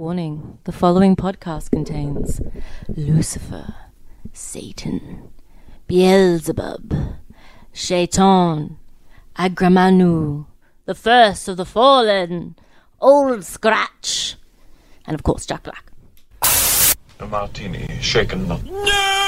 [0.00, 2.40] Warning the following podcast contains
[2.88, 3.74] Lucifer,
[4.32, 5.28] Satan,
[5.88, 7.18] Beelzebub,
[7.74, 8.78] Shaitan,
[9.36, 10.46] Agramanu,
[10.86, 12.56] the first of the fallen,
[12.98, 14.36] Old Scratch,
[15.04, 15.92] and of course Jack Black.
[17.20, 19.19] A martini, shaken not.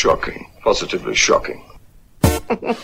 [0.00, 0.50] Shocking.
[0.62, 1.62] Positively shocking.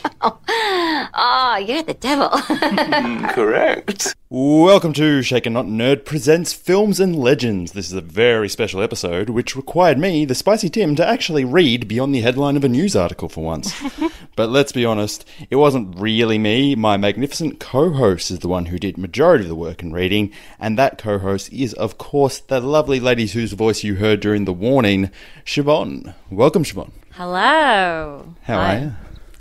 [1.19, 2.29] Ah, you're the devil.
[3.31, 4.15] Correct.
[4.29, 7.73] Welcome to Shaken Not Nerd presents Films and Legends.
[7.73, 11.89] This is a very special episode which required me, the Spicy Tim, to actually read
[11.89, 13.75] beyond the headline of a news article for once.
[14.37, 16.75] but let's be honest, it wasn't really me.
[16.75, 20.79] My magnificent co-host is the one who did majority of the work in reading, and
[20.79, 25.11] that co-host is, of course, the lovely lady whose voice you heard during the warning,
[25.45, 26.15] Siobhan.
[26.31, 26.91] Welcome, Siobhan.
[27.17, 28.35] Hello.
[28.43, 28.77] How Hi.
[28.77, 28.93] are you?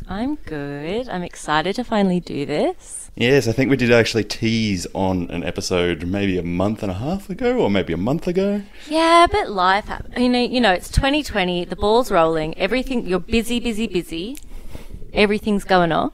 [0.07, 1.09] I'm good.
[1.09, 3.11] I'm excited to finally do this.
[3.17, 6.95] Yes, I think we did actually tease on an episode maybe a month and a
[6.95, 8.61] half ago, or maybe a month ago.
[8.87, 10.17] Yeah, but life happens.
[10.17, 11.65] You know, you know, it's 2020.
[11.65, 12.57] The ball's rolling.
[12.57, 13.05] Everything.
[13.05, 14.37] You're busy, busy, busy.
[15.13, 16.13] Everything's going off.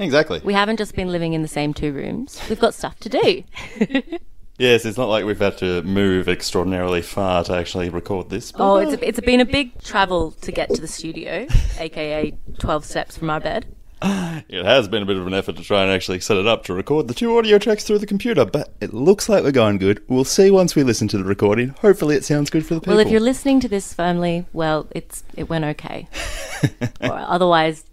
[0.00, 0.40] Exactly.
[0.42, 2.40] We haven't just been living in the same two rooms.
[2.48, 3.44] We've got stuff to do.
[4.58, 8.52] Yes, it's not like we've had to move extraordinarily far to actually record this.
[8.52, 11.46] but- Oh, it's a, it's been a big travel to get to the studio,
[11.78, 13.66] aka 12 steps from our bed.
[14.48, 16.64] It has been a bit of an effort to try and actually set it up
[16.64, 19.78] to record the two audio tracks through the computer, but it looks like we're going
[19.78, 20.02] good.
[20.08, 21.70] We'll see once we listen to the recording.
[21.80, 22.96] Hopefully, it sounds good for the people.
[22.96, 26.06] Well, if you're listening to this firmly, well, it's it went okay.
[27.00, 27.84] or otherwise,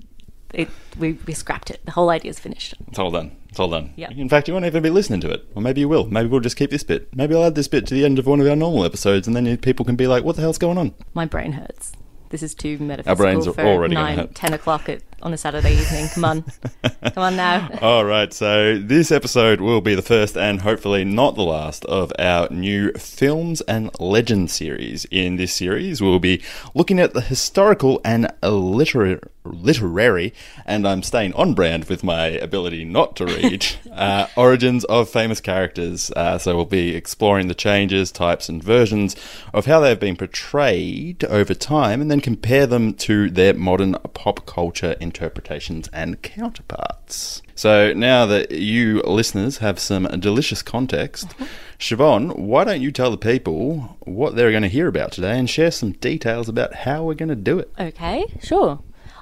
[0.54, 1.80] it, we, we scrapped it.
[1.86, 2.76] The whole idea's finished.
[2.90, 3.36] it's all done.
[3.54, 3.94] It's all done.
[3.96, 4.10] Yeah.
[4.10, 5.48] In fact, you won't even be listening to it.
[5.54, 6.08] Or maybe you will.
[6.08, 7.16] Maybe we'll just keep this bit.
[7.16, 9.36] Maybe I'll add this bit to the end of one of our normal episodes, and
[9.36, 10.96] then people can be like, what the hell's going on?
[11.14, 11.92] My brain hurts.
[12.30, 14.34] This is too metaphysical brains are for already gonna 9, hurt.
[14.34, 16.08] 10 o'clock at, on a Saturday evening.
[16.16, 16.42] Come on.
[17.14, 17.70] Come on now.
[17.80, 22.12] All right, so this episode will be the first and hopefully not the last of
[22.18, 25.06] our new films and legend series.
[25.12, 26.42] In this series, we'll be
[26.74, 30.34] looking at the historical and literary, literary
[30.66, 35.42] and I'm staying on brand with my ability not to read, uh, origins of famous
[35.42, 36.12] characters.
[36.12, 39.16] Uh, so we'll be exploring the changes, types, and versions
[39.54, 44.46] of how they've been portrayed over time and then compare them to their modern pop
[44.46, 47.42] culture interpretations and counterparts.
[47.56, 51.34] So now that you listeners have some delicious context,
[51.80, 55.50] Siobhan, why don't you tell the people what they're going to hear about today and
[55.50, 57.72] share some details about how we're going to do it?
[57.80, 58.80] Okay, sure.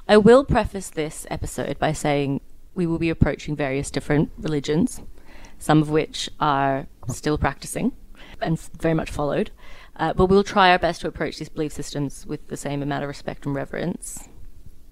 [0.08, 2.42] I will preface this episode by saying
[2.74, 5.02] we will be approaching various different religions,
[5.60, 7.92] some of which are still practicing
[8.42, 9.52] and very much followed.
[9.96, 13.04] Uh, but we'll try our best to approach these belief systems with the same amount
[13.04, 14.28] of respect and reverence,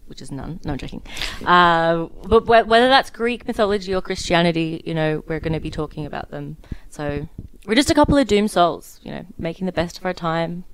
[0.06, 0.60] which is none.
[0.64, 1.02] No, I'm joking.
[1.46, 5.72] Uh, but wh- whether that's Greek mythology or Christianity, you know, we're going to be
[5.72, 6.58] talking about them.
[6.90, 7.28] So
[7.66, 10.66] we're just a couple of doomed souls, you know, making the best of our time,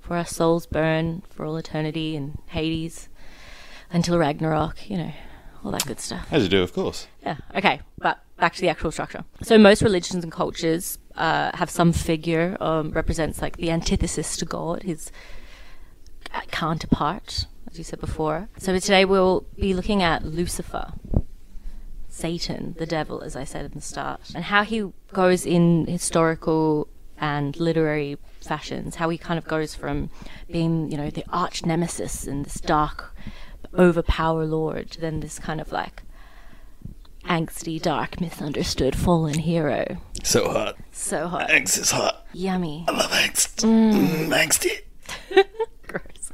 [0.00, 3.08] for our souls burn for all eternity in Hades
[3.90, 5.12] until Ragnarok, you know,
[5.64, 6.26] all that good stuff.
[6.30, 7.06] As you do, of course.
[7.22, 7.36] Yeah.
[7.54, 7.80] Okay.
[7.98, 9.24] But back to the actual structure.
[9.42, 14.44] So most religions and cultures uh, have some figure um, represents like the antithesis to
[14.44, 15.10] God, his
[16.50, 18.48] counterpart, as you said before.
[18.58, 20.92] So today we'll be looking at Lucifer,
[22.08, 26.88] Satan, the devil, as I said in the start, and how he goes in historical
[27.18, 28.96] and literary fashions.
[28.96, 30.10] How he kind of goes from
[30.50, 33.14] being, you know, the arch nemesis and this dark,
[33.78, 36.02] overpower lord, to then this kind of like
[37.28, 39.98] angsty, dark, misunderstood, fallen hero.
[40.22, 40.76] So hot.
[40.92, 42.26] So hot, Angst is hot.
[42.32, 42.84] yummy.
[42.88, 43.64] I love angst.
[43.64, 44.80] Mm, mm angsty.
[45.86, 46.32] Gross.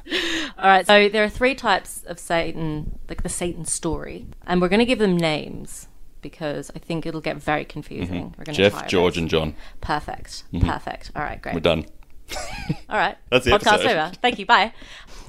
[0.58, 4.69] All right, so there are three types of Satan, like the Satan story, and we're
[4.69, 5.88] going to give them names
[6.20, 8.30] because I think it'll get very confusing.
[8.30, 8.38] Mm-hmm.
[8.38, 9.54] We're going to Jeff, George, and John.
[9.80, 10.68] perfect, mm-hmm.
[10.68, 11.10] perfect.
[11.15, 11.54] All right, great.
[11.54, 11.86] We're done.
[12.88, 13.98] All right, That's the podcast episode.
[13.98, 14.12] over.
[14.22, 14.47] Thank you.
[14.47, 14.72] Bye.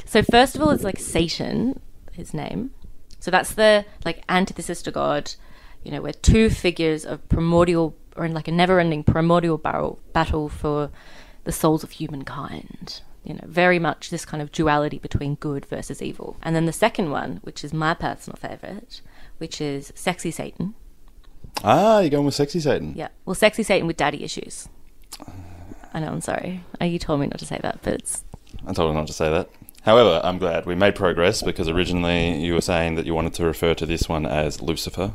[0.06, 1.82] So first of all, it's like Satan,
[2.14, 2.72] his name.
[3.20, 5.34] So that's the like antithesis to God.
[5.84, 10.48] You know, we're two figures of primordial or in like a never-ending primordial barrel, battle
[10.48, 10.92] for
[11.44, 13.02] the souls of humankind.
[13.24, 16.36] You know, very much this kind of duality between good versus evil.
[16.44, 19.02] And then the second one, which is my personal favorite,
[19.38, 20.76] which is sexy Satan.
[21.64, 22.94] Ah, you're going with sexy Satan.
[22.96, 24.68] Yeah, well, sexy Satan with daddy issues.
[25.94, 26.08] I know.
[26.08, 26.64] I'm sorry.
[26.82, 28.24] Uh, You told me not to say that, but it's
[28.68, 29.50] I told her not to say that.
[29.84, 33.46] However, I'm glad we made progress because originally you were saying that you wanted to
[33.46, 35.14] refer to this one as Lucifer.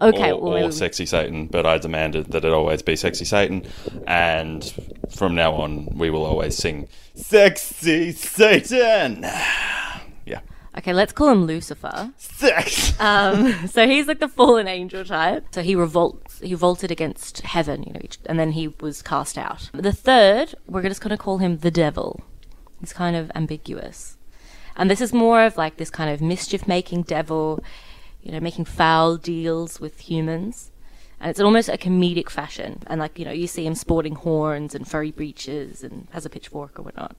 [0.00, 3.64] Okay, or, well, or Sexy Satan, but I demanded that it always be Sexy Satan,
[4.06, 4.64] and
[5.10, 9.24] from now on we will always sing Sexy Satan.
[10.26, 10.40] Yeah,
[10.76, 12.12] Okay, let's call him Lucifer.
[12.18, 12.98] sex.
[13.00, 15.46] Um, so he's like the fallen angel type.
[15.52, 16.38] So he revolts.
[16.40, 19.70] He revolted against heaven, you know, and then he was cast out.
[19.72, 22.22] The third, we're just going to call him the devil.
[22.80, 24.16] He's kind of ambiguous,
[24.76, 27.62] and this is more of like this kind of mischief-making devil,
[28.22, 30.70] you know, making foul deals with humans.
[31.20, 32.84] And it's almost a comedic fashion.
[32.86, 36.30] And like, you know, you see him sporting horns and furry breeches and has a
[36.30, 37.16] pitchfork or whatnot.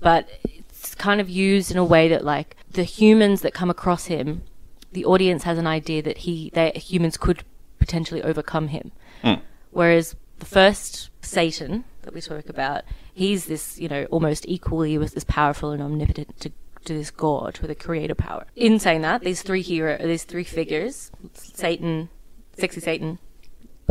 [0.00, 4.06] But it's kind of used in a way that like the humans that come across
[4.06, 4.42] him,
[4.90, 7.44] the audience has an idea that he that humans could
[7.78, 8.90] potentially overcome him.
[9.22, 9.34] Hmm.
[9.70, 12.82] Whereas the first Satan that we talk about,
[13.18, 16.50] he's this, you know, almost equally with this powerful and omnipotent to,
[16.84, 18.46] to this god with a creator power.
[18.56, 22.08] In saying that, these three hero, these three figures, Satan,
[22.56, 23.18] sexy Satan,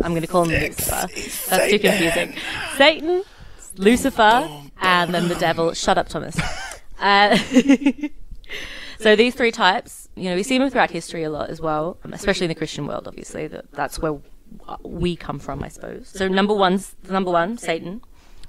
[0.02, 1.08] I'm going to call him Lucifer.
[1.50, 2.34] That's too confusing.
[2.76, 3.24] Satan,
[3.76, 4.48] Lucifer,
[4.80, 5.74] and then the devil.
[5.74, 6.38] Shut up, Thomas.
[7.00, 7.36] Uh,
[8.98, 11.96] so these three types, you know, we see them throughout history a lot as well,
[12.02, 13.06] um, especially in the Christian world.
[13.06, 14.18] Obviously, that that's where
[14.82, 16.08] we come from, I suppose.
[16.08, 18.00] So number one's number one, Satan.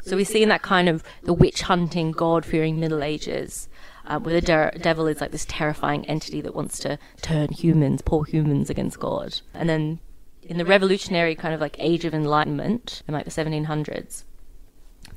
[0.10, 3.70] So we see in that kind of the witch hunting, God fearing Middle Ages,
[4.08, 8.02] uh, where the der- devil is like this terrifying entity that wants to turn humans,
[8.02, 9.40] poor humans, against God.
[9.54, 10.00] And then
[10.42, 14.24] in the revolutionary kind of like age of enlightenment, in like the 1700s,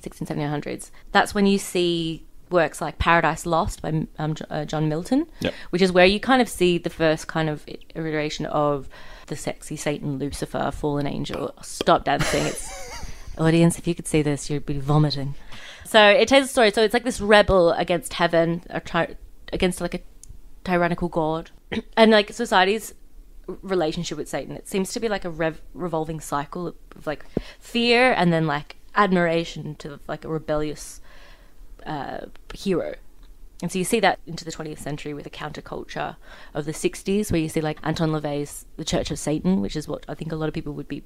[0.01, 5.27] 16, 1700s, that's when you see works like Paradise Lost by um, uh, John Milton,
[5.41, 5.55] Yep.
[5.71, 8.91] which is where you kind of see the first kind of iteration of
[9.29, 11.55] the sexy Satan, Lucifer, fallen angel.
[11.63, 12.45] Stop dancing.
[12.45, 12.92] It's
[13.39, 15.35] audience, if you could see this, you'd be vomiting.
[15.85, 16.71] So it tells a story.
[16.71, 19.17] So it's like this rebel against heaven, or ty-
[19.53, 20.01] against like a
[20.65, 21.51] tyrannical god,
[21.97, 22.95] and like society's
[23.47, 24.57] relationship with Satan.
[24.57, 27.25] It seems to be like a rev- revolving cycle of, of like
[27.59, 31.01] fear and then like admiration to like a rebellious
[31.87, 32.95] uh, hero.
[33.63, 36.17] And so you see that into the 20th century with the counterculture
[36.53, 39.87] of the 60s, where you see like Anton LaVey's The Church of Satan, which is
[39.87, 41.05] what I think a lot of people would be,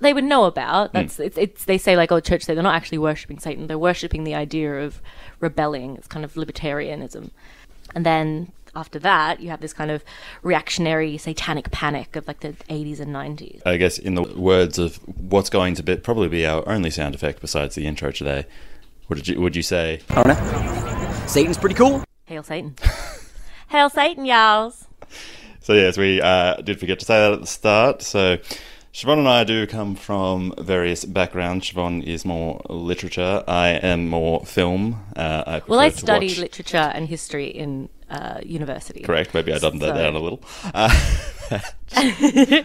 [0.00, 0.92] they would know about.
[0.92, 3.78] That's it's, it's they say like oh church, say they're not actually worshiping Satan, they're
[3.78, 5.00] worshiping the idea of
[5.40, 5.96] rebelling.
[5.96, 7.30] It's kind of libertarianism.
[7.94, 10.04] And then after that, you have this kind of
[10.42, 13.62] reactionary satanic panic of like the 80s and 90s.
[13.66, 17.14] I guess in the words of what's going to be probably be our only sound
[17.14, 18.46] effect besides the intro today.
[19.08, 20.00] What did you would you say?
[20.10, 21.26] I don't know.
[21.26, 22.04] Satan's pretty cool.
[22.26, 22.76] Hail Satan.
[23.68, 24.86] Hail Satan, y'alls.
[25.60, 28.02] So yes, we uh, did forget to say that at the start.
[28.02, 28.38] So
[28.92, 31.70] Siobhan and I do come from various backgrounds.
[31.70, 33.44] Siobhan is more literature.
[33.46, 35.04] I am more film.
[35.14, 39.02] Uh, I Well, I studied watch- literature and history in uh, university.
[39.02, 39.32] Correct.
[39.32, 40.42] Maybe I dumbed that down a little.
[40.74, 40.88] Uh,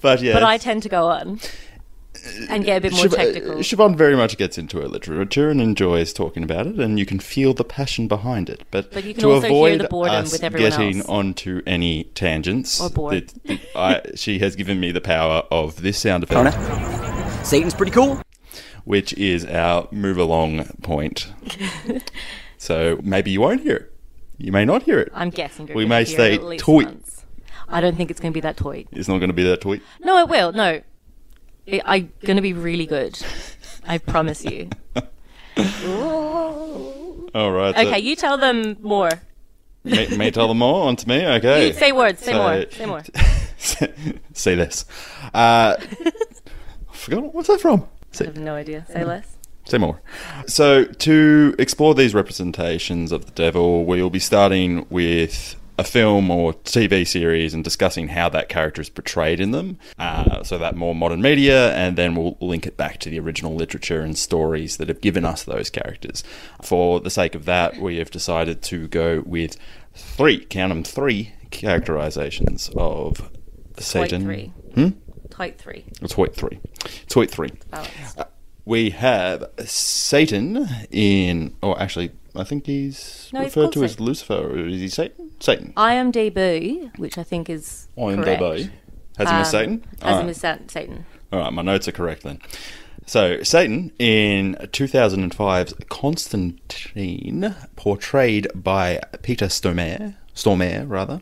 [0.00, 1.38] but yeah, But I tend to go on
[2.48, 3.54] and get a bit more Siobhan- uh, technical.
[3.56, 7.18] Siobhan very much gets into her literature and enjoys talking about it, and you can
[7.18, 8.62] feel the passion behind it.
[8.70, 11.08] But, But you can to also hear avoid the boredom us with getting else.
[11.08, 13.28] onto any tangents, Or bored.
[13.44, 17.40] the- the- I, she has given me the power of this sound effect, know.
[17.42, 18.20] Satan's pretty cool.
[18.84, 21.32] which is our move along point.
[22.58, 23.92] so maybe you won't hear it.
[24.38, 25.10] You may not hear it.
[25.14, 26.84] I'm guessing We may hear say it at toy.
[26.84, 27.24] once.
[27.68, 28.86] I don't think it's going to be that toy.
[28.92, 29.82] It's not going to be that tweet.
[30.02, 30.52] No, it will.
[30.52, 30.80] No.
[31.66, 33.18] It, I'm going to be really good.
[33.86, 34.68] I promise you.
[37.34, 37.74] All right.
[37.74, 39.10] so- Okay, you tell them more.
[39.84, 41.24] me, me tell them more on to me.
[41.26, 41.68] Okay.
[41.68, 42.20] You say words.
[42.22, 42.64] Say So- more.
[42.70, 43.02] Say more.
[44.32, 44.84] say this.
[45.32, 47.86] Uh, I forgot what's that from.
[48.20, 48.84] I have no idea.
[48.92, 49.36] Say less.
[49.64, 50.00] say more.
[50.46, 56.54] So to explore these representations of the devil, we'll be starting with a film or
[56.54, 59.78] TV series and discussing how that character is portrayed in them.
[59.98, 63.54] Uh, so that more modern media, and then we'll link it back to the original
[63.56, 66.22] literature and stories that have given us those characters.
[66.62, 69.56] For the sake of that, we have decided to go with
[69.94, 73.30] three, count them, three characterizations of
[73.78, 74.22] Satan.
[74.22, 74.52] three.
[74.74, 74.88] Hmm?
[75.30, 75.84] Type three.
[76.00, 76.60] It's Hoyt three.
[77.12, 77.50] Hoyt three.
[77.70, 78.16] Balance.
[78.64, 84.34] We have Satan in, or actually, I think he's No, referred called to as Lucifer,
[84.52, 85.30] or is he Satan?
[85.40, 85.72] Satan.
[85.76, 88.24] IMDb, which I think is IMDb.
[88.38, 88.70] correct,
[89.18, 89.84] Has him as um, Satan?
[90.02, 91.06] Has him as Sa- Satan.
[91.32, 92.40] All right, my notes are correct then.
[93.04, 101.20] So, Satan in 2005's Constantine, portrayed by Peter Stormare, Stormare rather.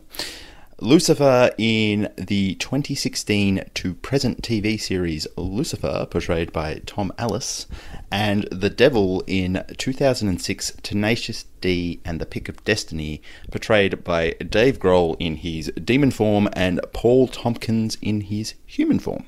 [0.83, 7.67] Lucifer in the 2016 to present TV series Lucifer, portrayed by Tom Ellis.
[8.11, 13.21] and the devil in 2006 Tenacious D and the Pick of Destiny,
[13.51, 19.25] portrayed by Dave Grohl in his demon form and Paul Tompkins in his human form.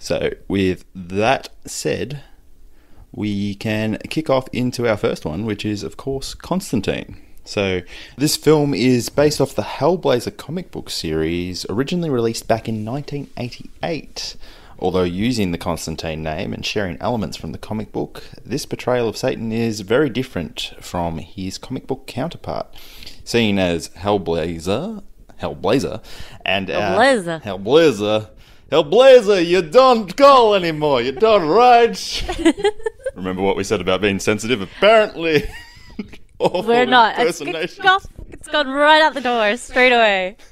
[0.00, 2.24] So, with that said,
[3.12, 7.16] we can kick off into our first one, which is, of course, Constantine.
[7.44, 7.82] So,
[8.16, 14.36] this film is based off the Hellblazer comic book series, originally released back in 1988.
[14.78, 19.16] Although using the Constantine name and sharing elements from the comic book, this portrayal of
[19.16, 22.66] Satan is very different from his comic book counterpart.
[23.22, 25.02] Seen as Hellblazer,
[25.40, 26.02] Hellblazer,
[26.44, 27.42] and uh, Hellblazer.
[27.42, 28.30] Hellblazer,
[28.72, 32.24] Hellblazer, you don't call anymore, you don't write.
[33.14, 34.60] Remember what we said about being sensitive?
[34.60, 35.44] Apparently,
[36.42, 37.18] awful We're not.
[37.18, 40.36] It's, it's, it's gone right out the door straight away.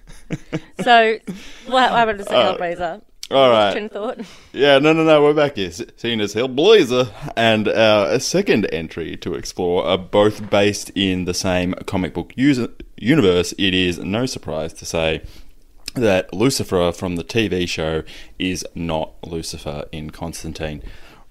[0.82, 1.18] So,
[1.66, 2.34] what happened to say.
[2.34, 3.02] Hellblazer?
[3.32, 3.72] All right.
[3.72, 4.20] Train thought.
[4.52, 5.68] Yeah, no, no, no, we're back here.
[5.68, 11.34] S- Seen as Hellblazer, and our second entry to explore are both based in the
[11.34, 13.52] same comic book user- universe.
[13.58, 15.22] It is no surprise to say
[15.94, 18.02] that Lucifer from the TV show
[18.38, 20.82] is not Lucifer in Constantine.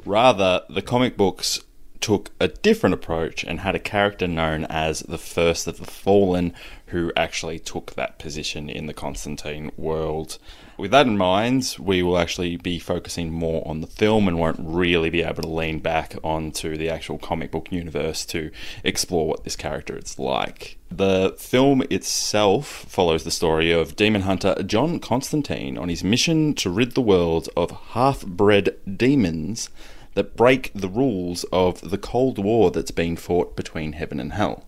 [0.05, 1.59] Rather, the comic books
[2.01, 6.53] took a different approach and had a character known as the First of the Fallen
[6.87, 10.37] who actually took that position in the Constantine world.
[10.77, 14.59] With that in mind, we will actually be focusing more on the film and won't
[14.59, 18.49] really be able to lean back onto the actual comic book universe to
[18.83, 20.77] explore what this character is like.
[20.89, 26.69] The film itself follows the story of demon hunter John Constantine on his mission to
[26.69, 29.69] rid the world of half bred demons
[30.13, 34.65] that break the rules of the Cold War that's been fought between heaven and hell.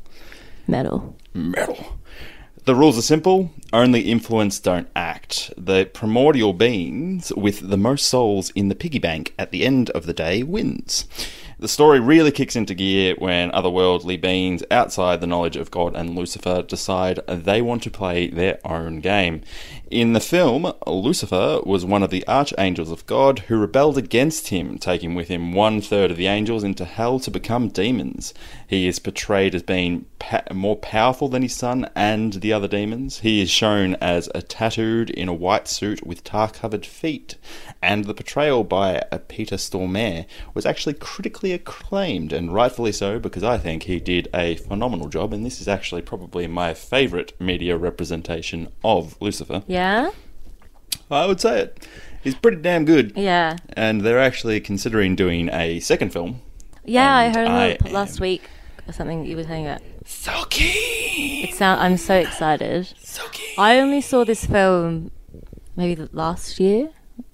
[0.67, 1.15] Metal.
[1.33, 1.97] Metal.
[2.65, 5.51] The rules are simple only influence, don't act.
[5.57, 10.05] The primordial beings with the most souls in the piggy bank at the end of
[10.05, 11.07] the day wins.
[11.57, 16.15] The story really kicks into gear when otherworldly beings outside the knowledge of God and
[16.15, 19.41] Lucifer decide they want to play their own game.
[19.91, 24.77] In the film, Lucifer was one of the archangels of God who rebelled against him,
[24.77, 28.33] taking with him one third of the angels into hell to become demons.
[28.71, 33.19] He is portrayed as being pa- more powerful than his son and the other demons.
[33.19, 37.35] He is shown as a tattooed in a white suit with tar-covered feet,
[37.81, 43.43] and the portrayal by uh, Peter Stormare was actually critically acclaimed, and rightfully so, because
[43.43, 47.75] I think he did a phenomenal job, and this is actually probably my favourite media
[47.75, 49.63] representation of Lucifer.
[49.67, 50.11] Yeah?
[51.11, 51.87] I would say it.
[52.23, 53.11] He's pretty damn good.
[53.17, 53.57] Yeah.
[53.73, 56.39] And they're actually considering doing a second film.
[56.85, 58.43] Yeah, I heard I last am- week
[58.87, 59.81] or something you were saying that.
[60.05, 61.45] So keen!
[61.49, 62.93] It sound, I'm so excited.
[62.97, 63.55] So keen!
[63.57, 65.11] I only saw this film
[65.75, 66.89] maybe the last year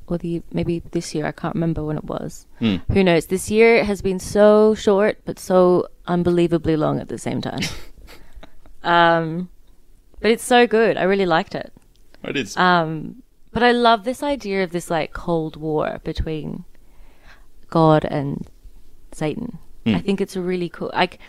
[0.08, 1.26] or the maybe this year.
[1.26, 2.48] I can't remember when it was.
[2.60, 2.78] Hmm.
[2.92, 3.28] Who knows?
[3.28, 7.62] This year has been so short but so unbelievably long at the same time.
[8.84, 9.50] um,
[10.20, 10.98] but it's so good.
[10.98, 11.74] I really liked it.
[12.24, 12.58] It is.
[12.58, 16.66] Um, but I love this idea of this like cold war between
[17.70, 18.48] God and
[19.12, 19.60] Satan.
[19.96, 21.20] I think it's a really cool like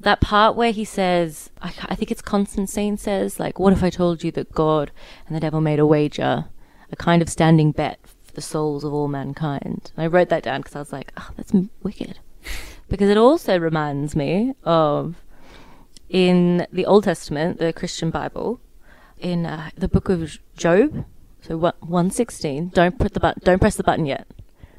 [0.00, 3.90] that part where he says, I, I think it's Constantine says, like, what if I
[3.90, 4.90] told you that God
[5.26, 6.46] and the devil made a wager,
[6.90, 9.92] a kind of standing bet for the souls of all mankind?
[9.96, 12.18] And I wrote that down because I was like, oh, that's wicked.
[12.88, 15.16] because it also reminds me of
[16.08, 18.60] in the Old Testament, the Christian Bible,
[19.18, 21.04] in uh, the book of Job,
[21.40, 24.26] so 116, don't put the but- don't press the button yet.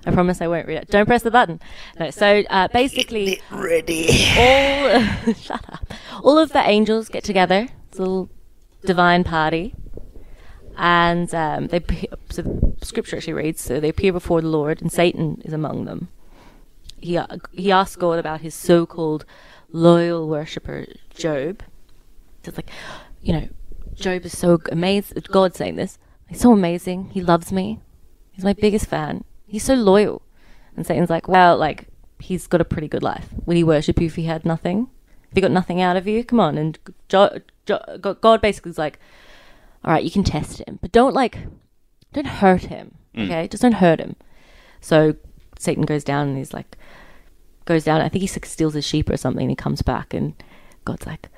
[0.06, 0.90] I promise I won't read it.
[0.90, 1.60] Don't press the button.
[2.00, 3.64] No, so uh, basically, all
[5.34, 5.94] shut up.
[6.22, 7.68] All of the angels get together.
[7.90, 8.30] It's a little
[8.86, 9.74] divine party,
[10.78, 11.84] and um, they
[12.30, 15.86] so the scripture actually reads so they appear before the Lord, and Satan is among
[15.86, 16.10] them.
[17.02, 19.26] He uh, he asks God about his so-called
[19.72, 20.86] loyal worshipper
[21.16, 21.64] Job.
[22.44, 22.70] It's like,
[23.22, 23.50] you know,
[23.96, 25.24] Job is so amazing.
[25.32, 25.98] God's saying this.
[26.28, 27.10] He's so amazing.
[27.12, 27.80] He loves me.
[28.32, 29.24] He's my biggest fan.
[29.48, 30.22] He's so loyal.
[30.76, 31.88] And Satan's like, well, like,
[32.20, 33.28] he's got a pretty good life.
[33.46, 34.90] Would he worship you if he had nothing?
[35.30, 36.24] If he got nothing out of you?
[36.24, 36.58] Come on.
[36.58, 39.00] And jo- jo- God- basically is like,
[39.84, 41.38] all right, you can test him, but don't, like,
[42.14, 42.96] don't hurt him.
[43.16, 43.26] Mm.
[43.26, 43.48] Okay?
[43.48, 44.16] Just don't hurt him.
[44.82, 45.16] So
[45.60, 46.78] Satan goes down and he's like,
[47.66, 48.02] goes down.
[48.02, 49.44] I think he like, steals his sheep or something.
[49.44, 50.34] And he comes back and
[50.86, 51.30] God's like,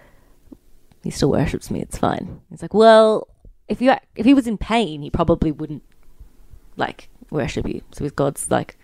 [1.04, 1.82] he still worships me.
[1.82, 2.42] It's fine.
[2.50, 3.28] He's like, well,
[3.68, 5.84] if you if he was in pain, he probably wouldn't
[6.76, 7.81] like worship you.
[7.91, 8.77] So his God's like,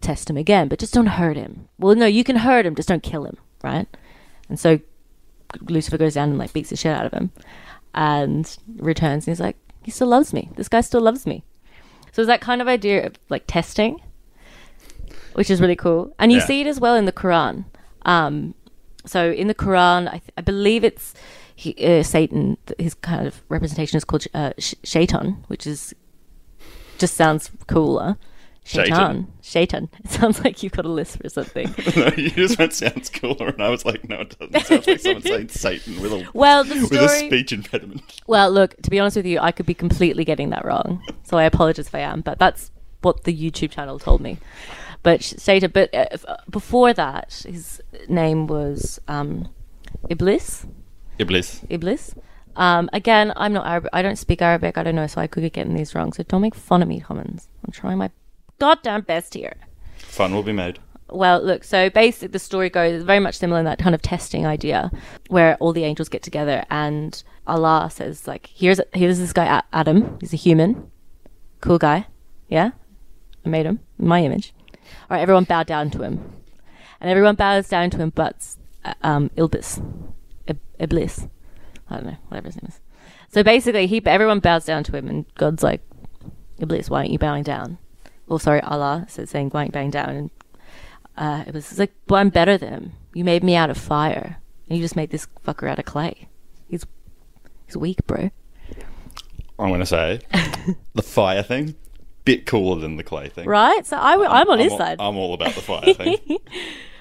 [0.00, 1.68] test him again, but just don't hurt him.
[1.78, 3.86] Well, no, you can hurt him, just don't kill him, right?
[4.48, 4.80] And so
[5.62, 7.30] Lucifer goes down and like beats the shit out of him,
[7.94, 9.26] and returns.
[9.26, 10.50] And he's like, he still loves me.
[10.56, 11.42] This guy still loves me.
[12.12, 14.00] So it's that kind of idea of like testing,
[15.34, 16.14] which is really cool.
[16.18, 16.46] And you Yeah.
[16.46, 17.64] see it as well in the Quran.
[18.02, 18.54] Um,
[19.06, 21.14] so in the Quran, I, th- I believe it's
[21.54, 22.56] he, uh, Satan.
[22.78, 25.94] His kind of representation is called uh, sh- Shaitan, which is
[26.98, 28.16] just sounds cooler.
[28.64, 29.32] Shaitan.
[29.40, 29.88] Shaitan.
[30.04, 31.74] It sounds like you've got a list or something.
[31.96, 34.54] no, you just went sounds cooler, and I was like, no, it doesn't.
[34.54, 38.02] It sounds like someone saying Satan with a Well, the with a speech impediment.
[38.26, 41.02] Well, look, to be honest with you, I could be completely getting that wrong.
[41.22, 44.36] So I apologize if I am, but that's what the YouTube channel told me.
[45.02, 49.48] But sh- Satan, but uh, before that, his name was um,
[50.10, 50.66] Iblis.
[51.18, 51.64] Iblis.
[51.70, 52.14] Iblis.
[52.56, 53.90] Um, again, I'm not Arabic.
[53.92, 54.76] I don't speak Arabic.
[54.78, 56.12] I don't know, so I could be getting these wrong.
[56.12, 57.48] So don't make fun of me, Commons.
[57.64, 58.10] I'm trying my
[58.58, 59.56] goddamn best here.
[59.98, 60.78] Fun will be made.
[61.10, 64.44] Well, look, so basically the story goes very much similar in that kind of testing
[64.44, 64.90] idea
[65.28, 70.18] where all the angels get together and Allah says, like, here's here's this guy Adam.
[70.20, 70.90] He's a human.
[71.60, 72.06] Cool guy.
[72.48, 72.72] Yeah?
[73.44, 74.52] I made him my image.
[74.84, 76.30] All right, everyone bow down to him.
[77.00, 79.82] And everyone bows down to him but uh, um, Ilbis.
[80.46, 81.26] Ib- Iblis.
[81.90, 82.80] I don't know, whatever his name is.
[83.30, 85.82] So basically, he everyone bows down to him, and God's like,
[86.58, 87.78] Iblis, why aren't you bowing down?
[88.26, 90.10] Well, sorry, Allah says saying, why aren't you bowing down?
[90.10, 90.30] And
[91.16, 92.92] uh, it was like, well, I'm better than him.
[93.14, 96.28] You made me out of fire, and you just made this fucker out of clay.
[96.68, 96.84] He's
[97.66, 98.30] he's weak, bro.
[99.58, 100.20] I'm to say
[100.94, 101.74] the fire thing,
[102.24, 103.48] bit cooler than the clay thing.
[103.48, 103.84] Right?
[103.84, 104.96] So I, am on his all, side.
[105.00, 106.38] I'm all about the fire thing.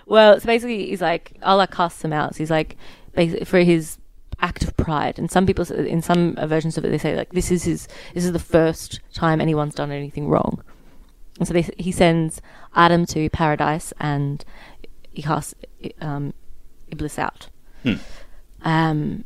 [0.07, 2.33] Well, so basically, he's like Allah casts him out.
[2.33, 2.77] So he's like
[3.13, 3.97] basically for his
[4.39, 5.17] act of pride.
[5.17, 7.87] And some people, in some uh, versions of it, they say like this is his.
[8.13, 10.63] This is the first time anyone's done anything wrong.
[11.39, 12.41] And so they, he sends
[12.75, 14.43] Adam to paradise, and
[15.11, 15.53] he casts
[16.01, 16.33] um,
[16.91, 17.49] Iblis out.
[18.63, 19.23] Um,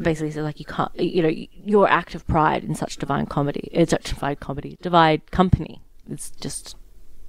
[0.00, 1.32] basically, so like you can't, you know,
[1.64, 6.30] your act of pride in such divine comedy, in such divine comedy, divine company, is
[6.40, 6.76] just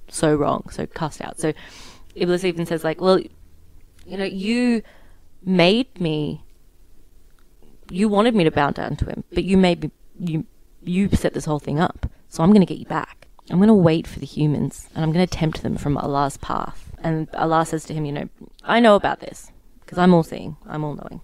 [0.08, 1.38] so wrong, so cast out.
[1.38, 1.52] So
[2.14, 3.20] Iblis even says like, well,
[4.06, 4.82] you know, you
[5.44, 6.44] made me,
[7.90, 10.46] you wanted me to bow down to him, but you made me, you,
[10.82, 12.06] you set this whole thing up.
[12.28, 13.28] So I'm going to get you back.
[13.50, 16.36] I'm going to wait for the humans and I'm going to tempt them from Allah's
[16.36, 16.92] path.
[17.02, 18.28] And Allah says to him, you know,
[18.64, 21.20] I know about this because I'm all seeing, I'm all knowing.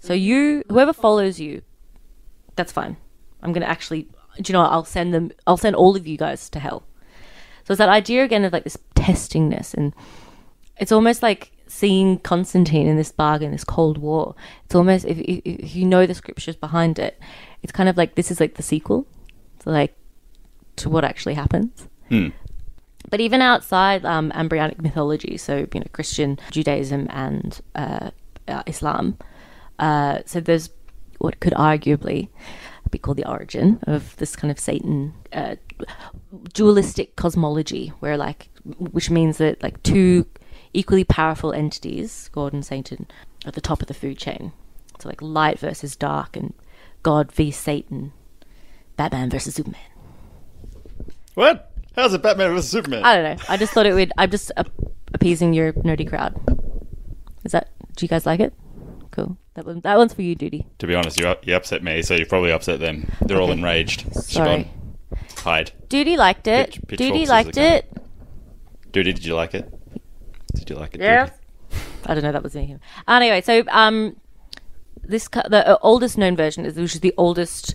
[0.00, 1.62] So you, whoever follows you,
[2.56, 2.96] that's fine.
[3.42, 4.08] I'm going to actually,
[4.40, 4.62] do you know?
[4.62, 6.84] I'll send them, I'll send all of you guys to hell.
[7.64, 9.92] So it's that idea again of like this testingness, and
[10.78, 14.34] it's almost like seeing Constantine in this bargain, this Cold War.
[14.64, 17.18] It's almost if, if, if you know the scriptures behind it,
[17.62, 19.06] it's kind of like this is like the sequel,
[19.62, 19.94] so like
[20.76, 21.88] to what actually happens.
[23.08, 28.10] But even outside um, Abrahamic mythology, so you know Christian, Judaism, and uh,
[28.48, 29.16] uh, Islam,
[29.78, 30.70] uh, so there's
[31.18, 32.28] what could arguably
[32.90, 35.56] be called the origin of this kind of Satan uh,
[36.52, 38.48] dualistic cosmology, where like,
[38.78, 40.26] which means that like two
[40.72, 43.06] equally powerful entities, God and Satan,
[43.44, 44.52] at the top of the food chain.
[45.00, 46.54] So like light versus dark, and
[47.02, 48.12] God v Satan,
[48.96, 49.80] Batman versus Superman.
[51.34, 51.72] what?
[51.94, 53.04] How's it Batman vs Superman?
[53.04, 53.44] I don't know.
[53.48, 54.12] I just thought it would.
[54.18, 54.52] I'm just
[55.14, 56.34] appeasing your nerdy crowd.
[57.44, 57.70] Is that?
[57.96, 58.52] Do you guys like it?
[59.10, 59.36] Cool.
[59.54, 59.80] That one.
[59.80, 60.66] That one's for you, Duty.
[60.78, 63.10] to be honest, you, you upset me, so you probably upset them.
[63.22, 64.12] They're all enraged.
[64.14, 64.70] Sorry.
[65.12, 65.72] Siobhan, hide.
[65.88, 66.86] Duty liked it.
[66.86, 67.90] Pitch- Duty liked it.
[68.92, 69.72] Duty, did you like it?
[70.58, 71.00] Did you like it?
[71.00, 71.30] Yes.
[71.30, 71.42] Duty?
[72.06, 72.32] I don't know.
[72.32, 72.76] That was me.
[73.08, 74.16] Anyway, so um,
[75.02, 77.74] this co- the uh, oldest known version is which is the oldest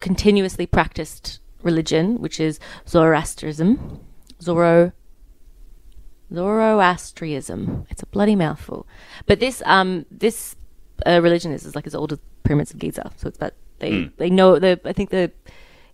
[0.00, 4.00] continuously practiced religion, which is Zoroastrianism.
[4.42, 4.92] Zoro.
[6.32, 7.86] Zoroastrianism.
[7.90, 8.86] It's a bloody mouthful.
[9.26, 10.56] But this um this
[11.06, 13.10] uh, religion is, is like as old as pyramids of Giza.
[13.16, 15.32] So it's about they they know the I think the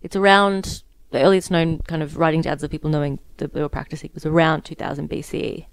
[0.01, 3.69] it's around the earliest known kind of writing downs of people knowing that they were
[3.69, 5.65] practicing was around 2000 BCE.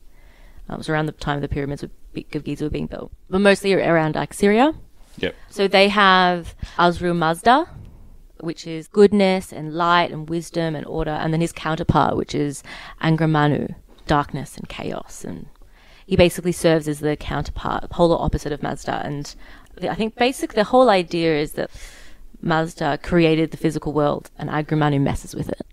[0.68, 3.74] Uh, it was around the time the pyramids of Giza were being built, but mostly
[3.74, 4.72] around like Syria.
[5.18, 5.34] Yep.
[5.50, 7.68] So they have Ahura Mazda,
[8.40, 12.62] which is goodness and light and wisdom and order, and then his counterpart, which is
[13.00, 13.74] Angramanu,
[14.06, 15.24] darkness and chaos.
[15.24, 15.46] And
[16.06, 19.02] he basically serves as the counterpart, polar opposite of Mazda.
[19.04, 19.34] And
[19.82, 21.70] I think basically the whole idea is that
[22.40, 25.63] Mazda created the physical world, and Angra Manu messes with it.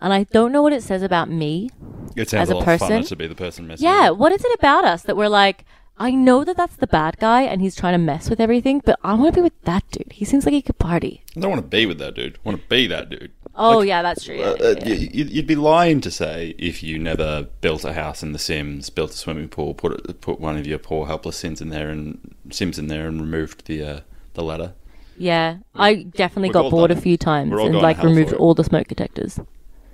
[0.00, 1.70] And I don't know what it says about me
[2.16, 2.88] It sounds As a lot person?
[2.88, 3.84] funner to be the person messing.
[3.84, 5.64] yeah, what is it about us that we're like,
[5.98, 8.98] I know that that's the bad guy and he's trying to mess with everything, but
[9.02, 10.12] I want to be with that dude.
[10.12, 11.24] He seems like he could party.
[11.36, 12.36] I don't want to be with that dude.
[12.36, 13.32] I want to be that dude.
[13.56, 14.36] Oh, Like, yeah, that's true.
[14.36, 15.24] Yeah, Uh, yeah, uh, yeah.
[15.24, 19.10] You'd be lying to say if you never built a house in The Sims, built
[19.10, 22.36] a swimming pool, put it, put one of your poor helpless Sims in there and
[22.50, 24.00] Sims in there, and removed the uh,
[24.34, 24.74] the ladder.
[25.16, 28.62] Yeah, I definitely we've got bored a done few times and like removed all the
[28.62, 29.40] smoke detectors.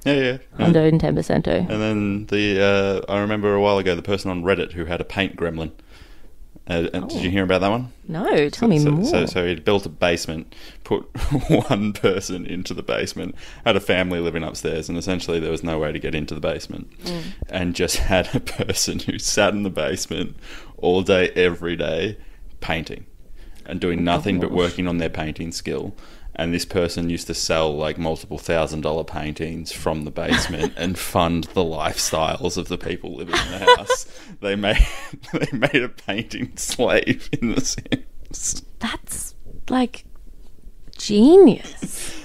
[0.04, 0.22] Yeah, yeah.
[0.58, 0.64] yeah.
[0.64, 1.50] Hondo and Tempercento.
[1.52, 2.62] And then the
[3.08, 5.72] uh, I remember a while ago the person on Reddit who had a paint gremlin.
[6.66, 7.92] Uh, and Did you hear about that one?
[8.08, 9.04] No, tell me so, more.
[9.04, 11.02] So, so he'd built a basement, put
[11.68, 13.34] one person into the basement,
[13.66, 16.40] had a family living upstairs, and essentially there was no way to get into the
[16.40, 17.22] basement, Mm.
[17.50, 20.36] and just had a person who sat in the basement
[20.78, 22.16] all day, every day,
[22.60, 23.04] painting,
[23.66, 25.94] and doing nothing but working on their painting skill.
[26.36, 30.98] And this person used to sell like multiple thousand dollar paintings from the basement and
[30.98, 34.06] fund the lifestyles of the people living in the house.
[34.40, 34.84] they made
[35.32, 38.62] they made a painting slave in the Sims.
[38.80, 39.34] That's
[39.70, 40.04] like
[40.98, 42.20] genius.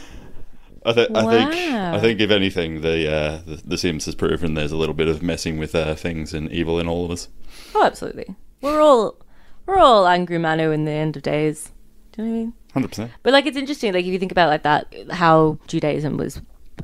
[0.86, 4.54] I, th- I think I think if anything, the, uh, the the Sims has proven
[4.54, 7.28] there's a little bit of messing with uh, things and evil in all of us.
[7.76, 8.36] Oh, absolutely.
[8.62, 9.18] We're all
[9.66, 11.72] we're all Angra Manu in the end of days.
[12.12, 12.54] Do you know what I mean?
[12.74, 13.12] Hundred percent.
[13.24, 13.94] But like, it's interesting.
[13.94, 16.42] Like, if you think about like that, how Judaism was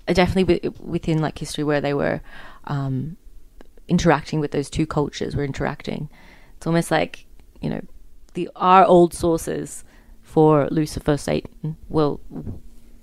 [0.07, 2.21] definitely within like history where they were
[2.65, 3.17] um,
[3.87, 5.35] interacting with those two cultures.
[5.35, 6.09] Were interacting.
[6.57, 7.25] It's almost like
[7.61, 7.81] you know,
[8.33, 9.83] the our old sources
[10.21, 11.77] for Lucifer, Satan.
[11.89, 12.19] Well,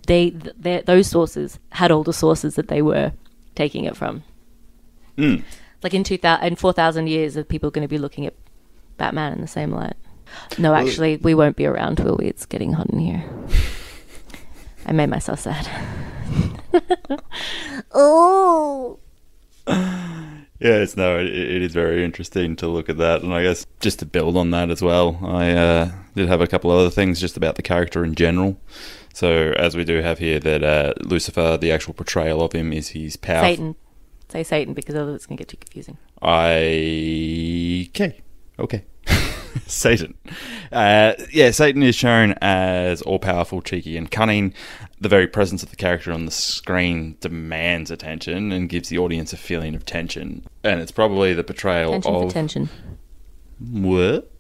[0.07, 3.13] they th- those sources had all the sources that they were
[3.55, 4.25] taking it from.
[5.17, 5.43] Mm.
[5.83, 8.35] Like in two thousand, in four thousand years, are people going to be looking at
[8.97, 9.97] Batman in the same light?
[10.59, 12.27] No, actually, we won't be around, will we?
[12.27, 13.25] It's getting hot in here.
[14.87, 15.69] I made myself sad.
[17.93, 18.99] oh.
[20.63, 23.67] Yeah, it's no, it, it is very interesting to look at that, and I guess
[23.81, 27.21] just to build on that as well, I uh, did have a couple other things
[27.21, 28.61] just about the character in general.
[29.13, 32.89] So, as we do have here, that uh, Lucifer, the actual portrayal of him is
[32.89, 33.49] he's powerful.
[33.49, 33.77] Satan.
[34.29, 35.99] Say Satan because otherwise it's going to get too confusing.
[36.23, 38.23] I okay,
[38.59, 38.85] okay.
[39.67, 40.15] Satan.
[40.71, 44.55] Uh, yeah, Satan is shown as all powerful, cheeky, and cunning.
[45.01, 49.33] The very presence of the character on the screen demands attention and gives the audience
[49.33, 50.45] a feeling of tension.
[50.63, 52.69] And it's probably the portrayal Tension of tension.
[53.59, 54.31] what?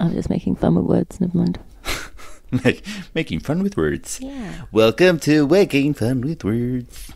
[0.00, 1.20] I'm just making fun with words.
[1.20, 1.58] Never mind.
[2.64, 4.20] Make, making fun with words.
[4.20, 4.62] Yeah.
[4.70, 7.12] Welcome to Making Fun with Words.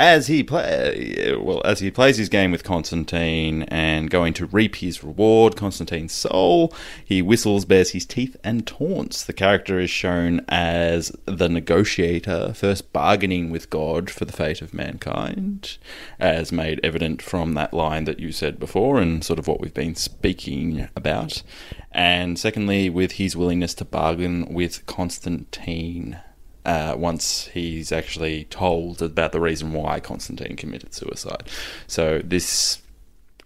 [0.00, 4.46] As he play, uh, well, as he plays his game with Constantine and going to
[4.46, 6.72] reap his reward, Constantine's soul,
[7.04, 9.22] he whistles, bares his teeth, and taunts.
[9.22, 14.72] The character is shown as the negotiator, first bargaining with God for the fate of
[14.72, 15.76] mankind,
[16.18, 19.74] as made evident from that line that you said before, and sort of what we've
[19.74, 21.42] been speaking about.
[21.92, 26.20] And secondly, with his willingness to bargain with Constantine
[26.64, 31.44] uh, once he's actually told about the reason why Constantine committed suicide.
[31.86, 32.82] So this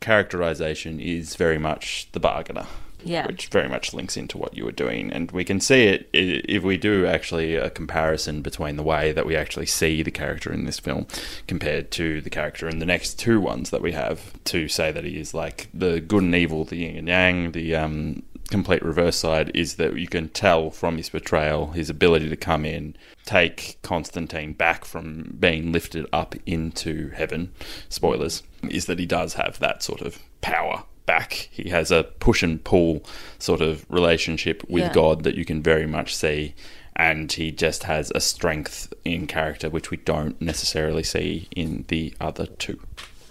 [0.00, 2.66] characterization is very much the bargainer.
[3.06, 3.26] Yeah.
[3.26, 5.12] Which very much links into what you were doing.
[5.12, 9.26] And we can see it if we do actually a comparison between the way that
[9.26, 11.06] we actually see the character in this film
[11.46, 15.04] compared to the character in the next two ones that we have to say that
[15.04, 19.16] he is like the good and evil, the yin and yang, the um, complete reverse
[19.16, 23.78] side is that you can tell from his portrayal, his ability to come in, take
[23.82, 27.52] Constantine back from being lifted up into heaven.
[27.88, 31.48] Spoilers is that he does have that sort of power back.
[31.50, 33.04] He has a push and pull
[33.38, 34.92] sort of relationship with Yeah.
[34.92, 36.54] God that you can very much see.
[36.96, 42.14] And he just has a strength in character which we don't necessarily see in the
[42.20, 42.80] other two.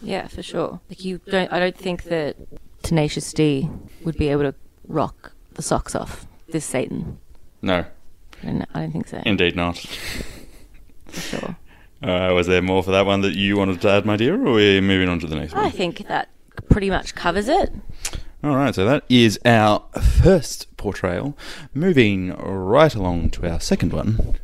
[0.01, 0.81] Yeah, for sure.
[0.89, 1.51] Like you don't.
[1.51, 2.35] I don't think that
[2.81, 3.69] Tenacious D
[4.03, 4.53] would be able to
[4.87, 7.19] rock the socks off this Satan.
[7.61, 7.85] No,
[8.41, 9.21] I don't, I don't think so.
[9.25, 9.77] indeed not.
[11.07, 11.55] For sure.
[12.01, 14.47] Uh, was there more for that one that you wanted to add, my dear, or
[14.49, 15.63] are we moving on to the next one?
[15.63, 16.29] I think that
[16.69, 17.71] pretty much covers it.
[18.43, 19.85] All right, so that is our
[20.21, 21.37] first portrayal.
[21.73, 24.35] Moving right along to our second one,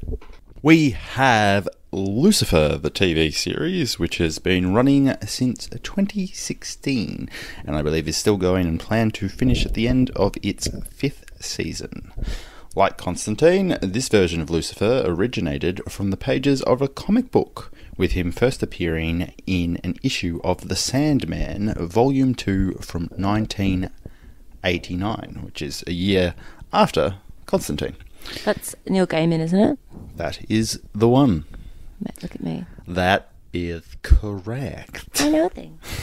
[0.62, 7.30] we have Lucifer, the TV series, which has been running since 2016,
[7.66, 10.68] and I believe is still going and planned to finish at the end of its
[10.92, 12.12] fifth season.
[12.76, 18.12] Like Constantine, this version of Lucifer originated from the pages of a comic book, with
[18.12, 25.86] him first appearing in an issue of The Sandman, Volume 2 from 1989, which is
[25.88, 26.36] a year
[26.74, 27.96] after Constantine.
[28.44, 29.80] That's Neil Gaiman, isn't it?
[30.16, 31.46] That is the one.
[32.22, 32.66] Look at me.
[32.88, 35.22] That is correct.
[35.22, 35.82] I know things.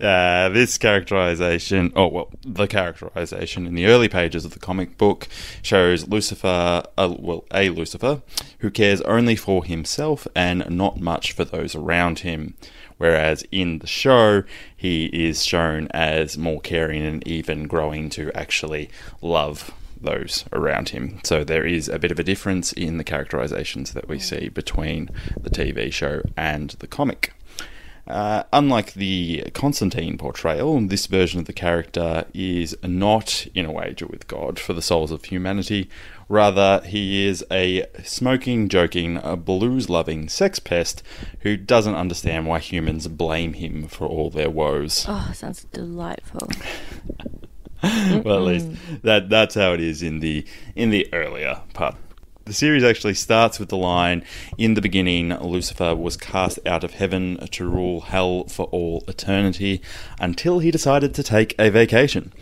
[0.00, 5.28] Uh, this characterization, oh well, the characterization in the early pages of the comic book
[5.60, 8.22] shows Lucifer, uh, well, a Lucifer,
[8.60, 12.54] who cares only for himself and not much for those around him.
[12.96, 14.42] Whereas in the show,
[14.74, 18.88] he is shown as more caring and even growing to actually
[19.20, 19.70] love
[20.02, 21.20] those around him.
[21.24, 25.10] So there is a bit of a difference in the characterizations that we see between
[25.40, 27.32] the TV show and the comic.
[28.06, 34.06] Uh, unlike the Constantine portrayal, this version of the character is not in a wager
[34.06, 35.88] with God for the souls of humanity.
[36.28, 41.02] Rather, he is a smoking, joking, blues loving sex pest
[41.40, 45.06] who doesn't understand why humans blame him for all their woes.
[45.08, 46.48] Oh, sounds delightful.
[48.24, 48.68] well, at least
[49.02, 50.44] that that's how it is in the
[50.76, 51.96] in the earlier part.
[52.44, 54.24] The series actually starts with the line
[54.58, 59.80] In the beginning, Lucifer was cast out of heaven to rule hell for all eternity
[60.20, 62.32] until he decided to take a vacation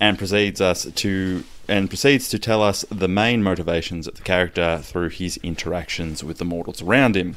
[0.00, 4.80] and proceeds us to and proceeds to tell us the main motivations of the character
[4.82, 7.36] through his interactions with the mortals around him.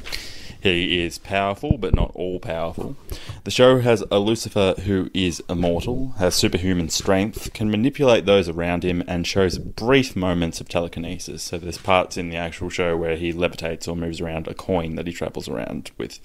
[0.60, 2.96] He is powerful, but not all powerful.
[3.44, 8.82] The show has a Lucifer who is immortal, has superhuman strength, can manipulate those around
[8.82, 11.42] him, and shows brief moments of telekinesis.
[11.42, 14.96] So there's parts in the actual show where he levitates or moves around a coin
[14.96, 16.18] that he travels around with.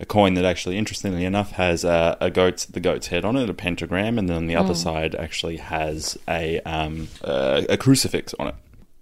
[0.00, 3.48] A coin that actually, interestingly enough, has uh, a goat's the goat's head on it,
[3.48, 8.34] a pentagram, and then on the other side actually has a um, uh, a crucifix
[8.38, 8.54] on it.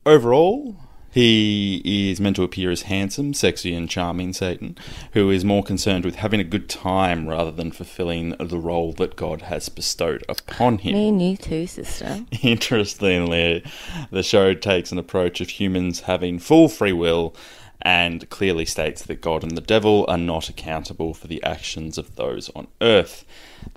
[0.05, 0.77] Overall,
[1.17, 4.77] he is meant to appear as handsome, sexy, and charming Satan,
[5.13, 9.17] who is more concerned with having a good time rather than fulfilling the role that
[9.17, 10.93] God has bestowed upon him.
[10.93, 12.27] Me and you too, sister.
[12.43, 13.65] Interestingly,
[14.11, 17.35] the show takes an approach of humans having full free will
[17.81, 22.17] and clearly states that God and the devil are not accountable for the actions of
[22.17, 23.25] those on earth.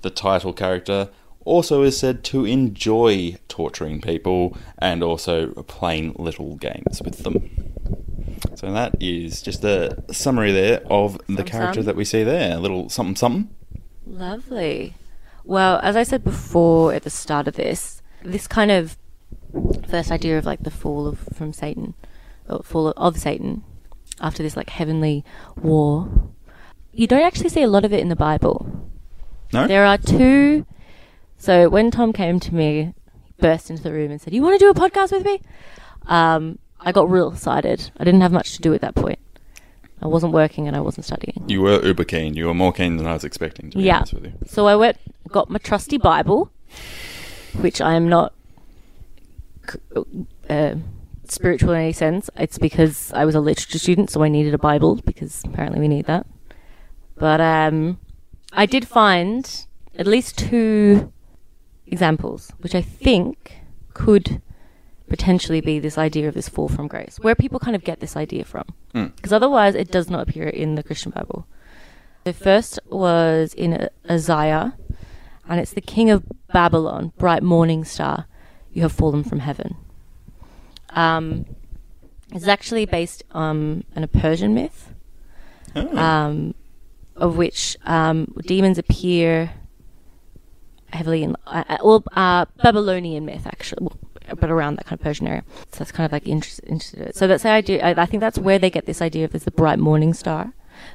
[0.02, 1.08] The title character
[1.44, 7.50] also is said to enjoy torturing people and also playing little games with them.
[8.54, 11.86] So that is just a summary there of the Some character some.
[11.86, 12.56] that we see there.
[12.56, 13.54] A little something something.
[14.06, 14.94] Lovely.
[15.44, 18.98] Well, as I said before at the start of this, this kind of
[19.88, 21.94] first idea of like the fall of from Satan,
[22.48, 23.64] or fall of Satan,
[24.20, 25.24] after this like heavenly
[25.56, 26.08] war,
[26.92, 28.90] you don't actually see a lot of it in the Bible.
[29.52, 29.66] No?
[29.66, 30.66] There are two.
[31.40, 32.92] So when Tom came to me,
[33.38, 35.40] burst into the room and said, "You want to do a podcast with me?"
[36.06, 37.90] Um, I got real excited.
[37.98, 39.18] I didn't have much to do at that point.
[40.02, 41.44] I wasn't working and I wasn't studying.
[41.48, 42.34] You were uber keen.
[42.34, 43.96] You were more keen than I was expecting, to be Yeah.
[43.98, 44.32] honest with you.
[44.46, 44.98] So I went,
[45.28, 46.50] got my trusty Bible,
[47.60, 48.32] which I am not
[50.48, 50.74] uh,
[51.24, 52.28] spiritual in any sense.
[52.36, 55.88] It's because I was a literature student, so I needed a Bible because apparently we
[55.88, 56.26] need that.
[57.16, 57.98] But um,
[58.52, 61.12] I did find at least two
[61.90, 63.60] examples, which I think
[63.94, 64.40] could
[65.08, 68.16] potentially be this idea of this fall from grace, where people kind of get this
[68.16, 68.64] idea from.
[68.92, 71.46] Because otherwise, it does not appear in the Christian Bible.
[72.24, 74.76] The first was in Isaiah,
[75.48, 78.26] and it's the king of Babylon, bright morning star,
[78.72, 79.76] you have fallen from heaven.
[80.90, 81.46] Um,
[82.32, 84.94] it's actually based um, on a Persian myth,
[85.76, 85.96] Oh.
[85.96, 86.54] um,
[87.16, 89.52] of which um, demons appear
[90.92, 93.88] heavily in, uh, uh, well, uh, Babylonian myth actually,
[94.38, 95.44] but around that kind of Persian area.
[95.72, 97.14] So that's kind of like interest, interested.
[97.14, 97.84] So that's the idea.
[97.84, 100.52] I, I think that's where they get this idea of this the bright morning star,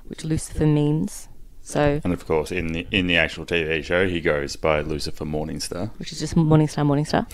[0.07, 1.27] which Lucifer means.
[1.61, 5.25] So And of course, in the in the actual TV show, he goes by Lucifer
[5.25, 5.91] Morningstar.
[5.97, 7.25] which is just Morningstar, Morningstar.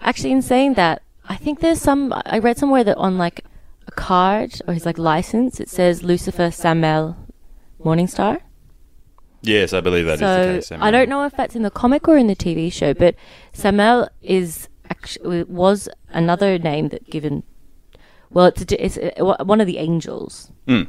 [0.00, 2.14] Actually, in saying that, I think there's some.
[2.24, 3.44] I read somewhere that on like
[3.86, 7.16] a card or his like license, it says Lucifer Samael
[7.84, 8.40] Morningstar.
[9.46, 10.66] Yes, I believe that is the case.
[10.68, 13.14] so I don't know if that's in the comic or in the TV show, but
[13.52, 17.44] Samael is actually was another name that given.
[18.30, 20.50] Well, it's, a, it's a, one of the angels.
[20.66, 20.88] Mm.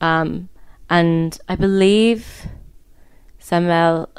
[0.00, 0.48] Um,
[0.90, 2.46] and I believe
[3.38, 4.10] Samuel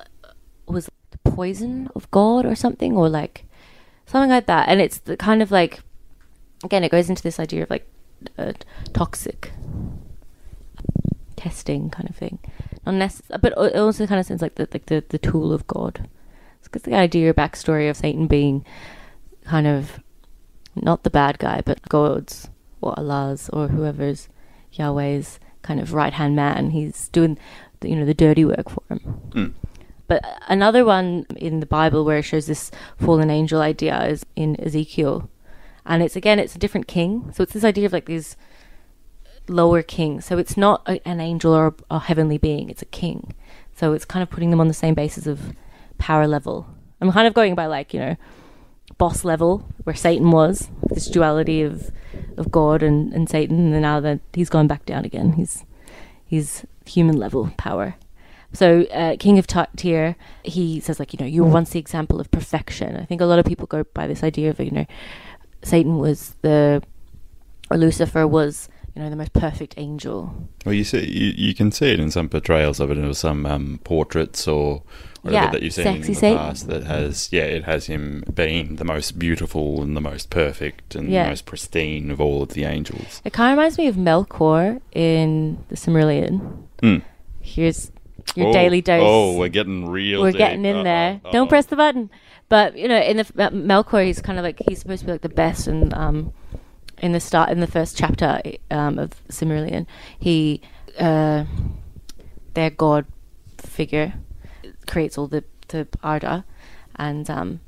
[0.68, 3.46] was the poison of God or something, or like
[4.06, 4.70] something like that.
[4.70, 5.82] And it's the kind of like,
[6.64, 7.88] again, it goes into this idea of like
[8.38, 8.54] uh,
[8.94, 9.52] toxic
[11.36, 12.40] testing kind of thing.
[12.86, 16.08] Necess- but it also kind of sounds like the like the, the tool of God.
[16.74, 18.66] It's the idea or backstory of Satan being
[19.46, 20.00] kind of
[20.76, 22.50] not the bad guy, but God's
[22.82, 24.30] or Allah's or whoever's
[24.74, 26.72] Yahweh's kind of right hand man.
[26.72, 27.38] He's doing,
[27.80, 29.22] the, you know, the dirty work for him.
[29.30, 29.54] Mm.
[30.08, 32.70] But another one in the Bible where it shows this
[33.00, 35.30] fallen angel idea is in Ezekiel,
[35.86, 37.32] and it's again it's a different king.
[37.34, 38.38] So it's this idea of like these
[39.48, 40.22] lower king.
[40.22, 43.34] So it's not a, an angel or a, a heavenly being; it's a king.
[43.76, 45.54] So it's kind of putting them on the same basis of
[45.98, 46.68] power level.
[47.02, 48.16] I'm kind of going by like you know
[48.98, 51.92] boss level where Satan was, this duality of
[52.38, 55.64] of God and, and Satan, and now that he's gone back down again, he's
[56.26, 57.96] he's human level power.
[58.56, 61.80] So, uh, King of Ta- Tyre, he says, like, you know, you were once the
[61.80, 62.96] example of perfection.
[62.96, 64.86] I think a lot of people go by this idea of, you know,
[65.62, 66.82] Satan was the,
[67.70, 70.34] or Lucifer was, you know, the most perfect angel.
[70.66, 73.46] Well, you see, you, you can see it in some portrayals of it, in some
[73.46, 74.84] um, portraits or
[75.22, 76.38] whatever Yeah, that you've seen in the Satan.
[76.38, 76.68] past.
[76.68, 81.10] That has, yeah, it has him being the most beautiful and the most perfect and
[81.10, 81.24] Yeah.
[81.24, 83.22] the most pristine of all of the angels.
[83.26, 86.64] It kind of reminds me of Melkor in the Silmarillion.
[86.82, 86.98] Hmm.
[87.42, 87.92] Here's
[88.36, 89.02] your oh, daily dose.
[89.04, 90.22] Oh, we're getting real.
[90.22, 90.40] We're deep.
[90.40, 91.22] getting in Uh-oh, there.
[91.26, 91.32] uh-oh.
[91.32, 92.10] Don't press the button.
[92.48, 95.12] But you know, in the uh, Melkor, he's kind of like he's supposed to be
[95.12, 96.32] like the best, and um,
[97.02, 99.86] in the start, in the first chapter um, of Silmarillion,
[100.20, 100.62] he,
[101.00, 101.46] uh,
[102.54, 103.06] their god
[103.58, 104.14] figure,
[104.88, 106.46] creates all the the Arda,
[106.96, 107.60] and um,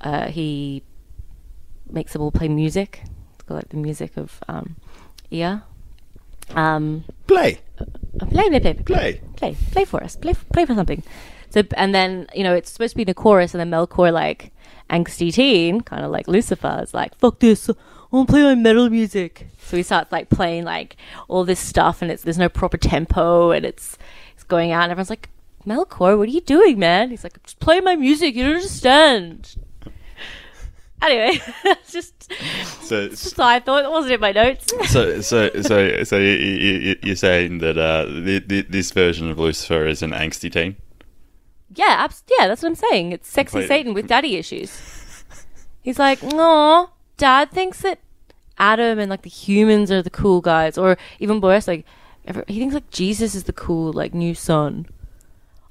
[0.00, 0.82] uh, he
[1.90, 3.02] makes them all play music.
[3.34, 4.76] It's got like the music of um,
[5.30, 5.58] Ea.
[6.54, 7.84] Um, Play, uh,
[8.26, 9.20] play, play, play, play.
[9.36, 11.02] play, play for us, play, f- play for something.
[11.48, 14.52] So, and then you know it's supposed to be the chorus, and then Melkor, like
[14.90, 17.70] angsty teen, kind of like Lucifer, is like, "Fuck this,
[18.14, 20.96] want to play my metal music." So he starts like playing like
[21.28, 23.98] all this stuff, and it's there's no proper tempo, and it's
[24.34, 25.28] it's going out, and everyone's like,
[25.66, 29.56] "Melkor, what are you doing, man?" He's like, "Just play my music, you don't understand."
[31.02, 32.32] Anyway, that's just
[32.80, 34.72] So, just I thought it wasn't in my notes.
[34.90, 39.38] so, so, so, so you, you, you're saying that uh, the, the, this version of
[39.38, 40.76] Lucifer is an angsty teen?
[41.74, 43.12] Yeah, abs- yeah, that's what I'm saying.
[43.12, 43.68] It's sexy Wait.
[43.68, 45.24] Satan with daddy issues.
[45.82, 47.98] He's like, no, dad thinks that
[48.58, 51.84] Adam and like the humans are the cool guys, or even worse, like
[52.48, 54.86] he thinks like Jesus is the cool like new son.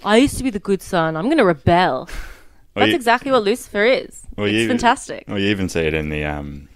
[0.04, 1.16] I used to be the good son.
[1.16, 2.10] I'm gonna rebel.
[2.76, 4.24] Well, That's you- exactly what Lucifer is.
[4.36, 5.26] Well, it's you- fantastic.
[5.28, 6.70] Well, you even see it in the um,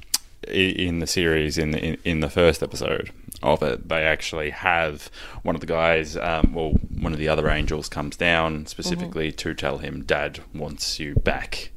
[0.48, 3.10] in the series in the in, in the first episode
[3.42, 3.90] of it.
[3.90, 5.10] They actually have
[5.42, 9.38] one of the guys, um, well, one of the other angels comes down specifically Mm-hmm.
[9.38, 11.72] to tell him, "Dad wants you back."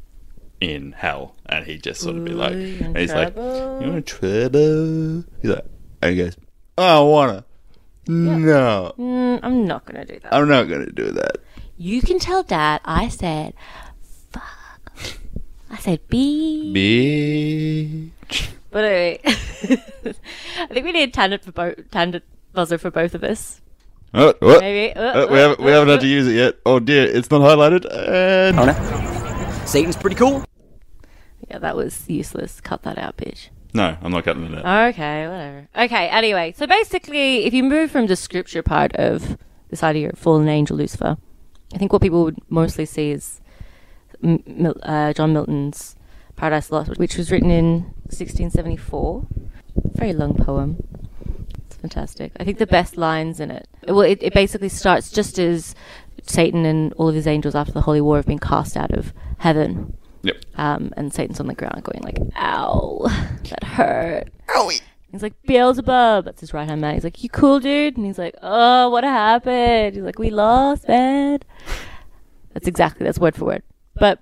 [0.61, 3.35] In hell, and he just sort of be like, Ooh, you in and he's like,
[3.35, 5.65] "You're in trouble." He's like,
[6.03, 6.37] and he goes,
[6.77, 7.45] "I don't wanna."
[8.07, 10.35] No, Mm, I'm not gonna do that.
[10.35, 11.37] I'm not gonna do that.
[11.79, 13.55] you can tell dad I said,
[14.31, 14.81] fuck.
[15.71, 16.73] I said, be.
[18.29, 18.49] Bitch.
[18.71, 23.25] But anyway, I think we need a tangent for both tangent buzzer for both of
[23.25, 23.61] us.
[24.13, 24.61] Oh, what?
[24.61, 26.57] Maybe uh, Uh, we uh, haven't we haven't had to use it yet.
[26.67, 27.87] Oh dear, it's not highlighted.
[27.91, 29.65] And Oh no.
[29.67, 30.45] Satan's pretty cool.
[31.49, 32.61] Yeah, that was useless.
[32.61, 33.49] Cut that out, bitch.
[33.75, 34.91] no, I'm not cutting it out.
[34.95, 35.69] Okay, whatever.
[35.77, 40.19] Okay, anyway, so basically, if you move from the scripture part of this idea of
[40.19, 41.17] fallen angel Lucifer,
[41.75, 43.41] I think what people would mostly see is
[44.23, 45.97] M- Mil- uh, John Milton's
[46.37, 49.27] Paradise Lost, which was written in 1674.
[49.95, 50.83] Very long poem.
[51.67, 52.33] It's fantastic.
[52.41, 53.69] I think the best lines in it.
[53.87, 55.75] Well, it, it basically starts just as
[56.23, 59.13] Satan and all of his angels after the Holy War have been cast out of
[59.39, 59.97] heaven.
[60.23, 60.37] Yep.
[60.57, 63.07] Um, and Satan's on the ground going like, "Ow,
[63.51, 64.81] that hurt." Owie.
[65.11, 66.25] He's like Beelzebub.
[66.25, 66.95] That's his right hand man.
[66.95, 70.87] He's like, "You cool, dude?" And he's like, "Oh, what happened?" He's like, "We lost,
[70.89, 71.41] man."
[72.53, 73.63] That's exactly that's word for word.
[73.95, 74.21] But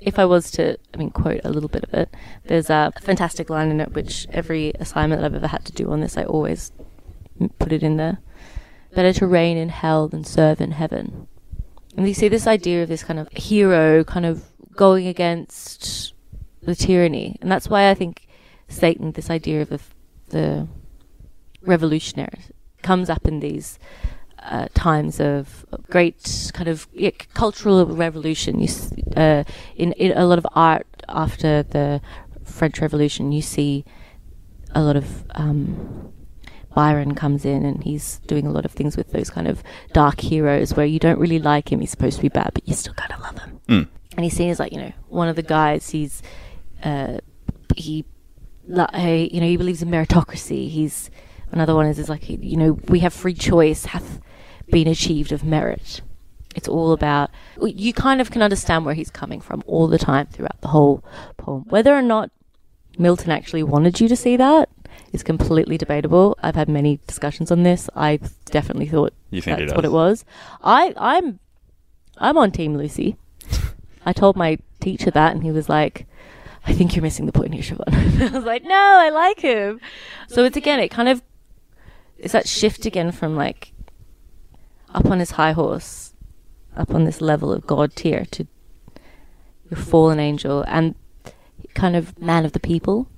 [0.00, 2.14] if I was to, I mean, quote a little bit of it,
[2.46, 5.90] there's a fantastic line in it which every assignment that I've ever had to do
[5.90, 6.72] on this, I always
[7.58, 8.18] put it in there.
[8.94, 11.28] Better to reign in hell than serve in heaven.
[11.96, 16.14] And you see this idea of this kind of hero kind of going against
[16.62, 17.36] the tyranny.
[17.40, 18.26] And that's why I think
[18.68, 19.80] Satan, this idea of the,
[20.28, 20.68] the
[21.62, 22.40] revolutionary,
[22.82, 23.78] comes up in these
[24.42, 28.60] uh, times of great kind of yeah, cultural revolution.
[28.60, 28.68] You,
[29.16, 29.44] uh,
[29.76, 32.00] in, in a lot of art after the
[32.44, 33.84] French Revolution, you see
[34.74, 36.12] a lot of um,
[36.74, 40.20] Byron comes in and he's doing a lot of things with those kind of dark
[40.20, 41.80] heroes where you don't really like him.
[41.80, 43.60] He's supposed to be bad, but you still kind of love him.
[43.68, 43.88] Mm.
[44.16, 45.90] And he's seen as like you know one of the guys.
[45.90, 46.22] He's
[46.82, 47.18] uh,
[47.76, 48.04] he
[48.66, 50.68] li- uh, you know he believes in meritocracy.
[50.68, 51.10] He's
[51.52, 54.20] another one is is like you know we have free choice hath
[54.70, 56.00] been achieved of merit.
[56.56, 57.30] It's all about
[57.62, 61.04] you kind of can understand where he's coming from all the time throughout the whole
[61.36, 61.64] poem.
[61.68, 62.30] Whether or not
[62.98, 64.68] Milton actually wanted you to see that
[65.12, 66.36] is completely debatable.
[66.42, 67.88] I've had many discussions on this.
[67.94, 70.24] I definitely thought You think that's what it was.
[70.62, 71.38] I I'm
[72.18, 73.16] I'm on Team Lucy.
[74.04, 76.06] I told my teacher that, and he was like,
[76.66, 79.80] "I think you're missing the point here, Siobhan." I was like, "No, I like him."
[80.28, 81.22] So it's again, it kind of
[82.18, 83.72] it's that shift again from like
[84.94, 86.14] up on his high horse,
[86.76, 88.46] up on this level of God tier to
[89.70, 90.94] your fallen angel and
[91.74, 93.08] kind of man of the people.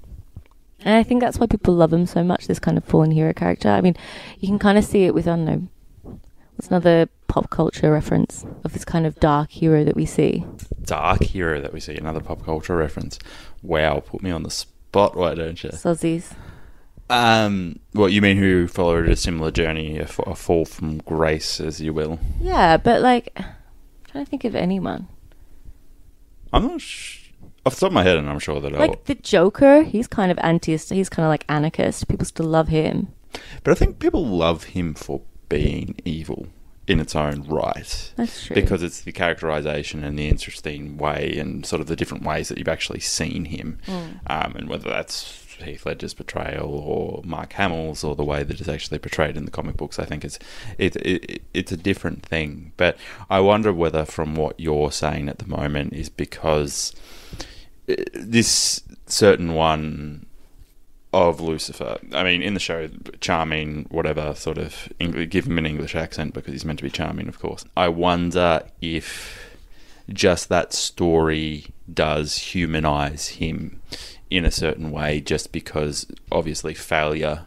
[0.84, 3.32] And I think that's why people love him so much, this kind of fallen hero
[3.32, 3.68] character.
[3.68, 3.96] I mean,
[4.38, 5.68] you can kind of see it with, I don't know,
[6.62, 10.44] It's another pop culture reference of this kind of dark hero that we see.
[10.84, 13.18] Dark hero that we see, another pop culture reference.
[13.64, 15.70] Wow, put me on the spot, why don't you?
[15.70, 16.34] Sozzies.
[17.10, 18.36] Um, what you mean?
[18.36, 22.20] Who followed a similar journey, a, f- a fall from grace, as you will?
[22.40, 23.44] Yeah, but like, I'm
[24.12, 25.08] trying to think of anyone.
[26.52, 27.30] I'm not sh-
[27.66, 28.78] off the top of my head, and I'm sure that I'll.
[28.78, 30.76] Like the Joker, he's kind of anti.
[30.76, 32.06] He's kind of like anarchist.
[32.06, 33.08] People still love him.
[33.64, 35.22] But I think people love him for
[35.52, 36.46] being evil
[36.86, 38.12] in its own right.
[38.16, 38.54] That's true.
[38.54, 42.56] Because it's the characterization and the interesting way and sort of the different ways that
[42.56, 43.78] you've actually seen him.
[43.86, 44.20] Mm.
[44.28, 48.68] Um, and whether that's Heath Ledger's portrayal or Mark Hamill's or the way that it's
[48.68, 50.38] actually portrayed in the comic books, I think it's
[50.78, 52.72] it, it, it's a different thing.
[52.78, 52.96] But
[53.28, 56.94] I wonder whether from what you're saying at the moment is because
[57.88, 60.26] uh, this certain one
[61.12, 61.98] of Lucifer.
[62.12, 62.88] I mean, in the show,
[63.20, 66.90] charming, whatever sort of English, give him an English accent because he's meant to be
[66.90, 67.64] charming, of course.
[67.76, 69.38] I wonder if
[70.10, 73.80] just that story does humanize him
[74.30, 77.46] in a certain way, just because obviously failure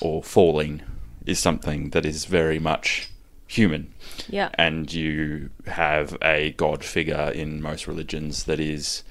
[0.00, 0.82] or falling
[1.26, 3.08] is something that is very much
[3.46, 3.92] human
[4.28, 4.48] yeah.
[4.54, 9.04] and you have a god figure in most religions that is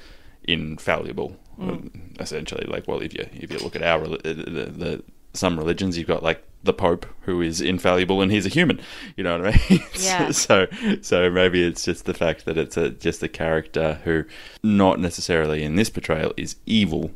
[0.44, 5.04] infallible um, essentially like well if you if you look at our the, the, the
[5.34, 8.80] some religions you've got like the pope who is infallible and he's a human
[9.16, 10.32] you know what i mean Yeah.
[10.46, 10.68] so
[11.02, 14.26] so maybe it's just the fact that it's a just a character who
[14.62, 17.12] not necessarily in this portrayal is evil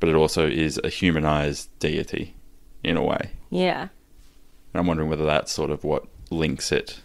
[0.00, 2.34] but it also is a humanized deity
[2.84, 3.82] in a way Yeah.
[3.82, 7.00] and i'm wondering whether that's sort of what links it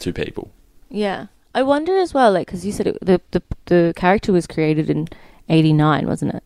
[0.00, 0.50] to people
[0.90, 1.26] Yeah.
[1.56, 4.90] I wonder as well, like, because you said it, the, the the character was created
[4.90, 5.06] in
[5.48, 6.42] '89, wasn't it?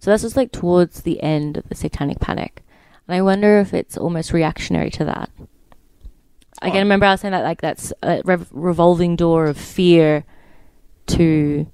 [0.00, 2.62] So that's just like towards the end of the Satanic Panic,
[3.06, 5.30] and I wonder if it's almost reactionary to that.
[6.62, 6.80] Again, Oh.
[6.80, 10.24] remember I was saying that like that's a rev- revolving door of fear
[11.08, 11.66] to,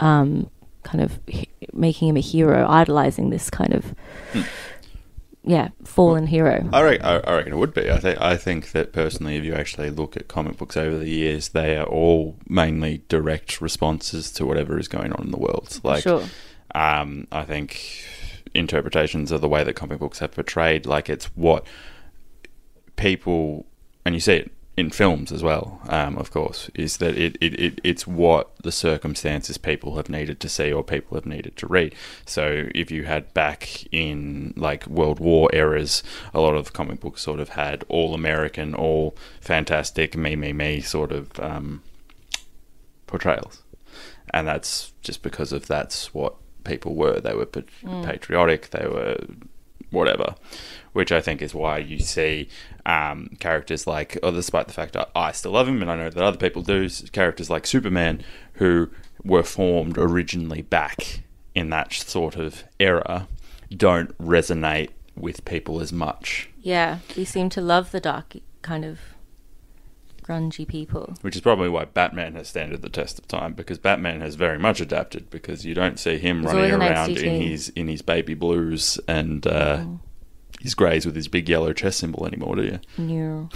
[0.00, 0.50] um,
[0.84, 3.94] kind of he- making him a hero, idolizing this kind of,
[5.44, 6.68] yeah, fallen hero.
[6.72, 7.90] I reckon, I I reckon it would be.
[7.90, 11.08] I think I think that personally, if you actually look at comic books over the
[11.08, 15.80] years, they are all mainly direct responses to whatever is going on in the world.
[15.82, 16.24] Like, sure.
[16.74, 18.04] um, I think
[18.54, 21.66] interpretations of the way that comic books have portrayed, like it's what
[22.96, 23.66] people,
[24.04, 27.60] and you see it in films as well, um, of course, is that it, it,
[27.60, 31.66] it it's what the circumstances people have needed to see or people have needed to
[31.66, 31.94] read.
[32.24, 36.02] So if you had back in like World War eras,
[36.32, 40.80] a lot of comic books sort of had all American, all fantastic, me, me, me
[40.80, 41.82] sort of um,
[43.06, 43.62] portrayals.
[44.32, 47.20] And that's just because of that's what people were.
[47.20, 47.68] They were pat-
[48.04, 49.18] patriotic, they were
[49.90, 50.34] whatever,
[50.92, 52.48] which I think is why you see
[52.84, 56.22] um, characters like, oh, despite the fact I still love him and I know that
[56.22, 58.22] other people do, characters like Superman
[58.54, 58.90] who
[59.24, 61.20] were formed originally back
[61.54, 63.28] in that sort of era
[63.74, 66.48] don't resonate with people as much.
[66.60, 69.00] Yeah, we seem to love the dark kind of
[70.22, 71.14] grungy people.
[71.20, 74.58] Which is probably why Batman has standed the test of time because Batman has very
[74.58, 78.34] much adapted because you don't see him He's running around in his in his baby
[78.34, 79.84] blues and uh,
[80.62, 82.80] his greys with his big yellow chess symbol anymore, do you?
[82.96, 83.48] No.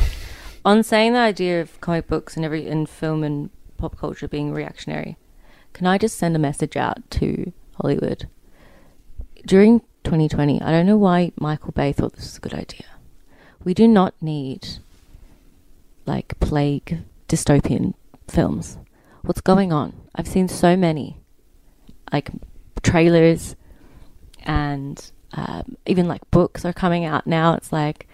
[0.64, 4.52] On saying the idea of comic books and every and film and pop culture being
[4.52, 5.16] reactionary,
[5.72, 8.28] can I just send a message out to Hollywood?
[9.46, 12.86] During 2020, I don't know why Michael Bay thought this was a good idea.
[13.62, 14.66] We do not need
[16.06, 17.94] like plague dystopian
[18.26, 18.78] films.
[19.22, 19.92] What's going on?
[20.14, 21.18] I've seen so many
[22.12, 22.30] like
[22.82, 23.54] trailers
[24.44, 27.54] and um, even like books are coming out now.
[27.54, 28.06] It's like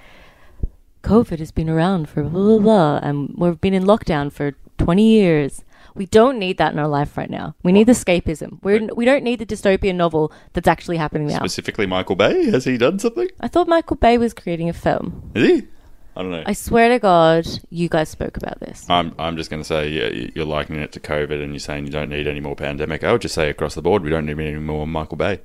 [1.02, 5.08] COVID has been around for blah blah blah, and we've been in lockdown for twenty
[5.08, 5.64] years.
[5.94, 7.54] We don't need that in our life right now.
[7.62, 8.62] We need escapism.
[8.62, 11.38] We're, we don't need the dystopian novel that's actually happening now.
[11.38, 13.28] Specifically, Michael Bay has he done something?
[13.40, 15.30] I thought Michael Bay was creating a film.
[15.34, 15.68] Is he?
[16.16, 16.42] I don't know.
[16.46, 18.84] I swear to God, you guys spoke about this.
[18.88, 21.86] I'm I'm just going to say yeah, you're likening it to COVID, and you're saying
[21.86, 23.02] you don't need any more pandemic.
[23.04, 25.40] I would just say across the board, we don't need any more Michael Bay.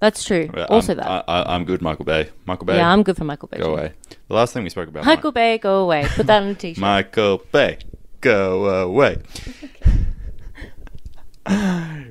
[0.00, 0.50] That's true.
[0.54, 1.06] I'm- also, that.
[1.06, 2.30] I, I, I'm good, Michael Bay.
[2.46, 2.76] Michael Bay.
[2.76, 3.58] yeah, I'm good for Michael Bay.
[3.58, 3.72] go too.
[3.72, 3.92] away.
[4.28, 5.04] The last thing we spoke about.
[5.04, 6.06] Michael Bay, go away.
[6.08, 6.80] Put that on a t-shirt.
[6.80, 7.78] Michael Bay,
[8.20, 9.18] go away.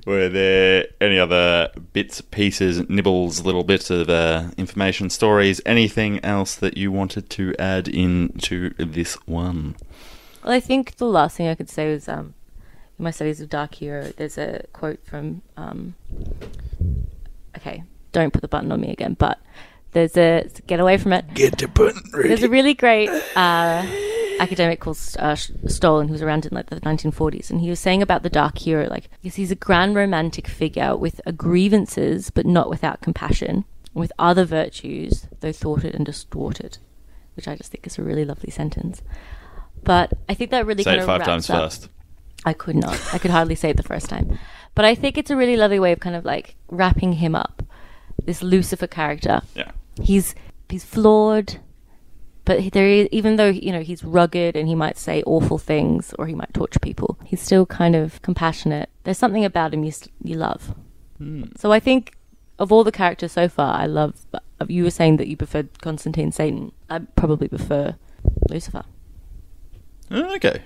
[0.06, 6.56] Were there any other bits, pieces, nibbles, little bits of uh, information, stories, anything else
[6.56, 9.76] that you wanted to add into this one?
[10.44, 12.34] Well, I think the last thing I could say was um,
[13.00, 15.44] in my studies of Dark Hero, there's a quote from.
[15.56, 15.96] Um,
[17.58, 19.40] okay, don't put the button on me again, but
[19.92, 20.50] there's a.
[20.68, 21.34] Get away from it.
[21.34, 22.30] Get the button ready.
[22.30, 23.86] There's a really great uh,
[24.40, 28.02] academic called uh, Stolen, who was around in like the 1940s, and he was saying
[28.02, 32.46] about the dark hero, like, yes, he's a grand romantic figure with uh, grievances, but
[32.46, 36.78] not without compassion, with other virtues, though thwarted and distorted,
[37.36, 39.02] which I just think is a really lovely sentence.
[39.84, 41.90] But I think that really Say kind it of five wraps times up- fast.
[42.44, 43.00] I could not.
[43.14, 44.40] I could hardly say it the first time.
[44.76, 47.64] But I think it's a really lovely way of kind of like wrapping him up.
[48.24, 49.42] This Lucifer character.
[49.56, 49.72] Yeah.
[50.02, 50.36] He's
[50.70, 51.60] he's flawed,
[52.46, 56.14] but there is even though you know he's rugged and he might say awful things
[56.18, 58.90] or he might torture people, he's still kind of compassionate.
[59.04, 59.92] There's something about him you
[60.24, 60.74] you love.
[61.18, 61.46] Hmm.
[61.58, 62.16] So I think
[62.60, 64.16] of all the characters so far, I love.
[64.34, 66.72] Uh, you were saying that you preferred Constantine Satan.
[66.90, 67.96] I probably prefer
[68.50, 68.84] Lucifer.
[70.12, 70.62] Oh, Okay.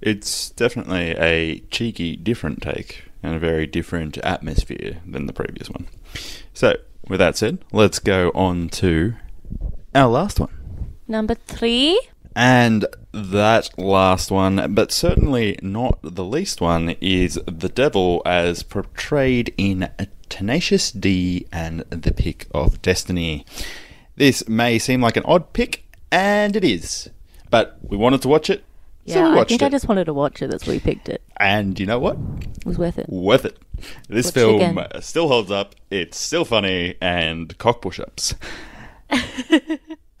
[0.00, 5.86] It's definitely a cheeky, different take and a very different atmosphere than the previous one.
[6.52, 6.76] So,
[7.08, 9.14] with that said, let's go on to
[9.94, 10.50] our last one.
[11.06, 12.00] Number three.
[12.36, 19.52] And that last one, but certainly not the least one, is the devil as portrayed
[19.56, 19.90] in
[20.28, 23.44] Tenacious D and the Pick of Destiny.
[24.16, 27.10] This may seem like an odd pick, and it is.
[27.50, 28.64] But we wanted to watch it,
[29.08, 29.66] Yeah, we I think it.
[29.66, 30.50] I just wanted to watch it.
[30.50, 31.22] That's why we picked it.
[31.38, 32.16] And you know what?
[32.40, 33.08] It was worth it.
[33.08, 33.58] Worth it.
[34.08, 35.74] This Watch film uh, still holds up.
[35.90, 38.34] It's still funny and cock push ups.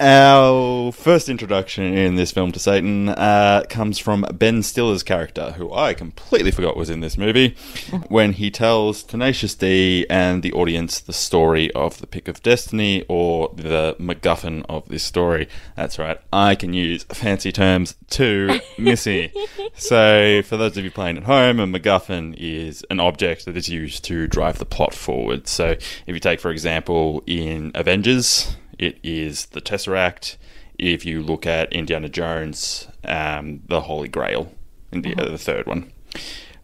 [0.00, 5.72] Our first introduction in this film to Satan uh, comes from Ben Stiller's character, who
[5.72, 7.56] I completely forgot was in this movie,
[8.08, 13.04] when he tells Tenacious D and the audience the story of the Pick of Destiny
[13.08, 15.48] or the MacGuffin of this story.
[15.74, 19.32] That's right, I can use fancy terms too, Missy.
[19.74, 23.68] so, for those of you playing at home, a MacGuffin is an object that is
[23.68, 25.48] used to drive the plot forward.
[25.48, 30.36] So, if you take, for example, in Avengers, it is the Tesseract.
[30.78, 34.52] If you look at Indiana Jones, um, the Holy Grail,
[34.92, 35.92] in the, uh, the third one,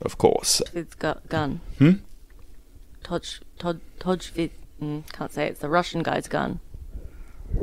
[0.00, 0.62] of course.
[0.72, 1.60] It's got gun.
[1.78, 1.92] Hmm?
[3.02, 4.50] Toj Toj Tojvid.
[4.80, 5.50] Mm, can't say it.
[5.52, 6.60] it's the Russian guy's gun.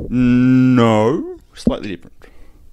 [0.08, 2.16] No, slightly different.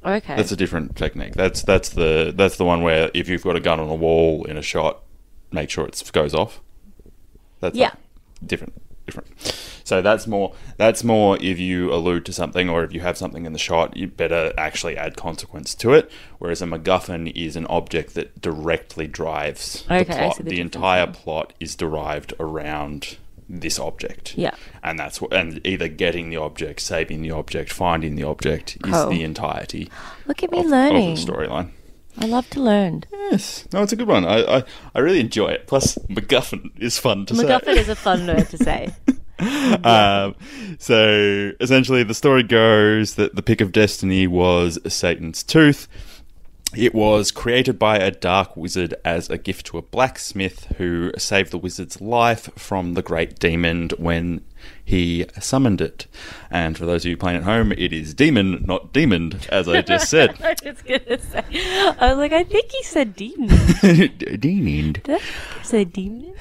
[0.05, 0.36] Okay.
[0.36, 1.34] That's a different technique.
[1.34, 4.45] That's that's the that's the one where if you've got a gun on a wall
[4.45, 5.03] in a shot,
[5.51, 6.61] make sure it goes off.
[7.59, 7.91] That's Yeah.
[8.45, 9.27] different, different.
[9.89, 13.47] So that's more that's more if you allude to something or if you have something
[13.47, 16.11] in the shot, you better actually add consequence to it.
[16.37, 20.37] Whereas a MacGuffin is an object that directly drives Okay, the plot.
[20.37, 23.17] The, the entire plot is derived around
[23.49, 24.37] this object.
[24.37, 24.53] Yeah.
[24.83, 29.07] And that's what and either getting the object, saving the object, finding the object is
[29.09, 29.89] the entirety
[30.27, 31.15] Look at me of, of learning.
[31.15, 31.71] the storyline.
[32.19, 33.05] I love to learn.
[33.11, 34.25] Yes, no, it's a good one.
[34.25, 34.63] I, I,
[34.93, 35.67] I really enjoy it.
[35.67, 37.45] Plus, MacGuffin is fun to MacGuffin say.
[37.47, 38.93] MacGuffin is a fun word to say.
[39.83, 40.35] um,
[40.79, 45.87] so essentially, the story goes that the pick of destiny was Satan's tooth.
[46.75, 51.49] It was created by a dark wizard as a gift to a blacksmith who saved
[51.49, 54.41] the wizard's life from the great demon when
[54.85, 56.05] he summoned it.
[56.51, 59.81] And for those of you playing at home, it is demon, not demoned, as I
[59.81, 60.39] just said.
[60.43, 61.43] I was gonna say.
[61.99, 63.47] I was like, I think he said demon.
[64.39, 65.01] Demoned.
[65.03, 66.35] Did I say demon?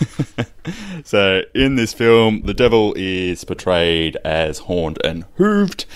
[1.04, 5.86] So, in this film, the devil is portrayed as horned and hooved,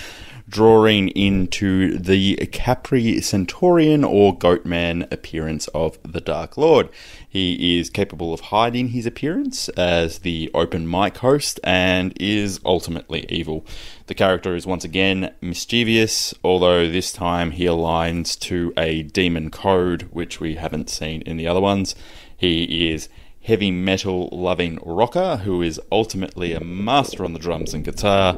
[0.48, 6.88] drawing into the Capri Centaurian or Goatman appearance of the Dark Lord.
[7.28, 13.26] He is capable of hiding his appearance as the open mic host and is ultimately
[13.28, 13.66] evil.
[14.06, 20.08] The character is once again mischievous, although this time he aligns to a demon code,
[20.10, 21.94] which we haven't seen in the other ones.
[22.36, 23.08] He is
[23.44, 28.36] heavy metal loving rocker who is ultimately a master on the drums and guitar.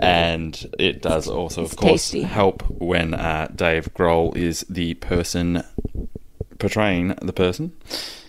[0.00, 2.22] And it does also, of It's course, tasty.
[2.22, 5.64] help when uh, Dave Grohl is the person
[6.60, 7.72] portraying the person,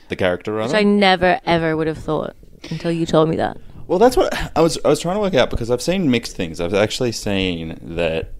[0.07, 0.73] the character rather.
[0.73, 2.35] Which I never ever would have thought
[2.71, 3.57] until you told me that.
[3.85, 4.79] Well, that's what I was.
[4.83, 6.59] I was trying to work out because I've seen mixed things.
[6.59, 8.31] I've actually seen that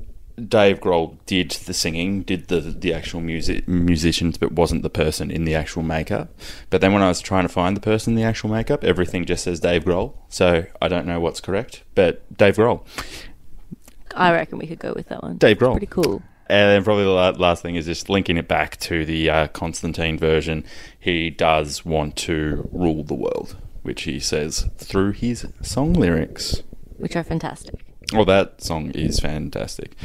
[0.48, 5.32] Dave Grohl did the singing, did the the actual music musicians, but wasn't the person
[5.32, 6.30] in the actual makeup.
[6.70, 9.26] But then when I was trying to find the person in the actual makeup, everything
[9.26, 10.14] just says Dave Grohl.
[10.30, 12.86] So I don't know what's correct, but Dave Grohl.
[14.16, 15.38] I reckon we could go with that one.
[15.38, 15.74] Dave It's Grohl.
[15.74, 16.22] Pretty cool.
[16.48, 20.18] And then probably the last thing is just linking it back to the uh, Constantine
[20.18, 20.64] version.
[21.00, 26.64] He does want to rule the world, which he says through his song lyrics.
[26.98, 27.86] Which are fantastic.
[28.14, 29.96] Well, that song is fantastic.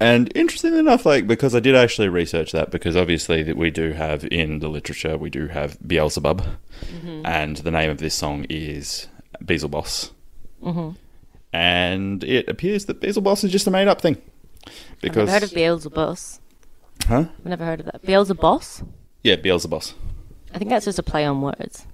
[0.00, 3.92] And interestingly enough, like because I did actually research that because obviously that we do
[3.92, 6.44] have in the literature we do have Beelzebub,
[6.82, 7.26] mm-hmm.
[7.26, 9.08] and the name of this song is
[9.44, 10.12] Beelzeboss,
[10.62, 10.90] mm-hmm.
[11.52, 14.22] and it appears that Beelzeboss is just a made up thing
[14.66, 16.38] I've because never heard of Beelzebus.
[17.06, 17.24] Huh?
[17.38, 18.02] I've never heard of that.
[18.02, 18.86] Beelzeboss?
[19.24, 19.82] Yeah, Beelzebub.
[20.54, 21.86] I think that's just a play on words.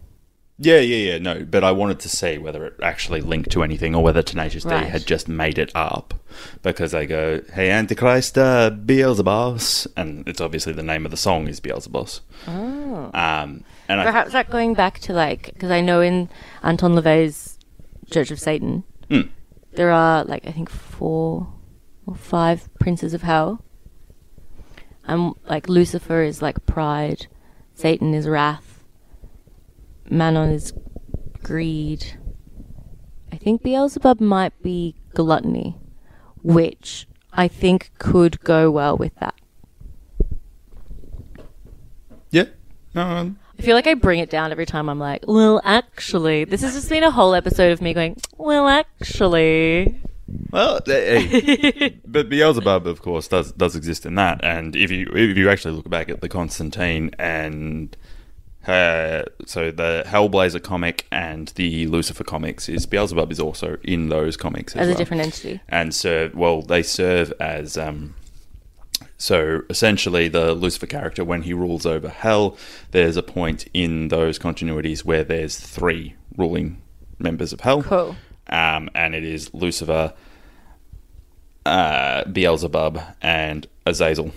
[0.57, 1.19] Yeah, yeah, yeah.
[1.19, 4.63] No, but I wanted to see whether it actually linked to anything or whether Tenacious
[4.63, 6.15] D had just made it up
[6.63, 9.61] because they go, "Hey, Antichrist, uh, Beelzebub,"
[9.97, 12.09] and it's obviously the name of the song is Beelzebub.
[12.47, 13.11] Oh.
[13.13, 16.29] Um, and I, Perhaps that going back to like, because I know in
[16.63, 17.59] Anton LaVey's
[18.11, 19.23] Church of Satan, Hmm.
[19.73, 21.49] there are like, I think four
[22.07, 23.61] or five princes of hell.
[25.07, 27.27] And like Lucifer is like pride,
[27.75, 28.74] Satan is wrath,
[30.11, 30.73] Mammon is
[31.43, 32.19] greed.
[33.33, 35.77] I think Beelzebub might be gluttony,
[36.43, 39.35] which I think could go well with that.
[42.31, 42.47] yeah,
[42.95, 46.45] no, um, I feel like I bring it down every time I'm like, well, actually.
[46.45, 50.01] This has just been a whole episode of me going, well, actually.
[50.51, 54.43] Well, hey, but Beelzebub, of course, does does exist in that.
[54.43, 57.97] And if you if you actually look back at the Constantine and
[58.67, 64.37] uh, so the Hellblazer comic and the Lucifer comics, is Beelzebub is also in those
[64.37, 64.99] comics as, As a well.
[64.99, 65.61] different entity.
[65.69, 68.15] and serve well they serve as um
[69.19, 72.57] so essentially the lucifer character when he rules over hell
[72.91, 76.81] there's a point in those continuities where there's three ruling
[77.19, 78.17] members of hell Cool.
[78.49, 80.12] um and it is lucifer
[81.67, 84.33] uh beelzebub and azazel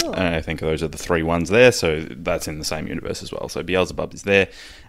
[0.00, 0.14] Cool.
[0.14, 3.22] and I think those are the three ones there, so that's in the same universe
[3.22, 3.48] as well.
[3.48, 4.48] So Beelzebub is there,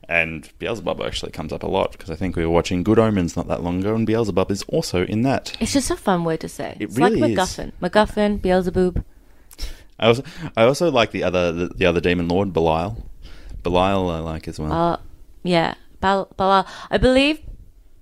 [0.10, 3.36] and Beelzebub actually comes up a lot because I think we were watching Good Omens
[3.36, 5.56] not that long ago, and Beelzebub is also in that.
[5.60, 6.76] It's just a fun word to say.
[6.80, 7.38] It it's really like is.
[7.38, 7.72] MacGuffin.
[7.82, 9.04] MacGuffin, Beelzebub.
[10.00, 10.24] I also
[10.56, 13.10] I also like the other the, the other demon lord Belial.
[13.64, 14.72] Belial I like as well.
[14.72, 14.98] Uh,
[15.44, 15.74] yeah.
[16.02, 16.68] Belial.
[16.92, 17.42] I believe,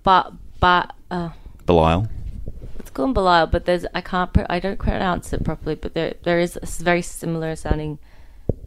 [0.03, 1.30] but, but, uh,
[1.66, 2.08] Belial.
[2.97, 6.39] Let's Belial, but there's, I can't, pr- I don't pronounce it properly, but there, there
[6.39, 7.99] is a very similar sounding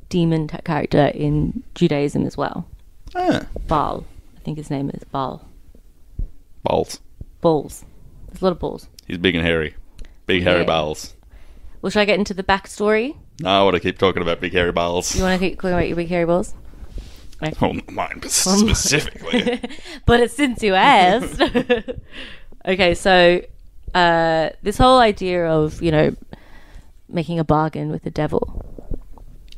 [0.09, 2.67] demon t- character in Judaism as well.
[3.15, 4.05] Ah, Baal.
[4.37, 5.47] I think his name is Baal.
[6.63, 7.01] balls.
[7.41, 7.85] Balls.
[8.29, 8.89] There's a lot of balls.
[9.07, 9.75] He's big and hairy.
[10.27, 10.67] Big hairy Yeah.
[10.67, 11.15] balls.
[11.81, 13.17] Well, should I get into the backstory?
[13.41, 15.15] No, I want to keep talking about big hairy balls.
[15.17, 16.55] You want to keep talking about your big hairy balls?
[17.63, 19.61] Oh, not mine specifically.
[20.07, 21.41] but it's since you asked.
[22.67, 23.41] okay, so
[23.95, 26.17] uh, this whole idea of you know
[27.09, 28.65] making a bargain with the devil,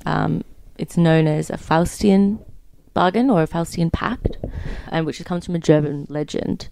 [0.06, 0.44] um,
[0.78, 2.44] it's known as a Faustian
[2.94, 4.38] bargain or a Faustian pact,
[4.88, 6.68] and which comes from a German legend.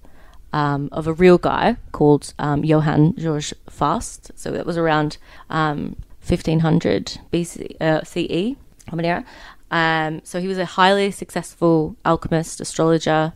[0.51, 4.31] Um, of a real guy called um, Johann George Faust.
[4.35, 5.19] So that was around
[5.51, 5.95] um,
[6.27, 8.57] 1500 BC, uh, CE,
[8.89, 9.27] Common.
[9.71, 13.35] Um, so he was a highly successful alchemist, astrologer.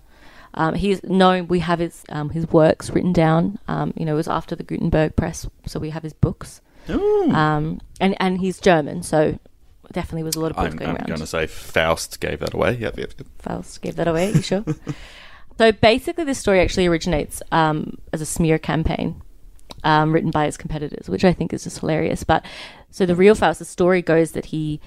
[0.54, 1.48] Um, he's known.
[1.48, 3.58] We have his um, his works written down.
[3.68, 6.60] Um, you know, it was after the Gutenberg press, so we have his books.
[6.90, 7.30] Ooh.
[7.30, 9.38] Um, and and he's German, so
[9.92, 11.06] definitely was a lot of books I'm, going I'm around.
[11.06, 12.76] going to say Faust gave that away.
[12.76, 13.26] Yep, yep, yep.
[13.38, 14.32] Faust gave that away.
[14.32, 14.64] You sure?
[15.58, 19.22] so basically, this story actually originates um, as a smear campaign
[19.84, 22.24] um, written by his competitors, which I think is just hilarious.
[22.24, 22.44] But
[22.90, 24.80] so the real Faust, the story goes that he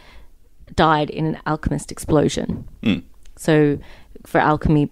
[0.76, 2.68] died in an alchemist explosion.
[2.84, 3.04] Mm.
[3.36, 3.80] So
[4.26, 4.92] for alchemy,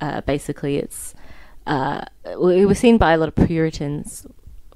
[0.00, 1.14] uh, basically, it's
[1.66, 4.26] uh, it was seen by a lot of Puritans,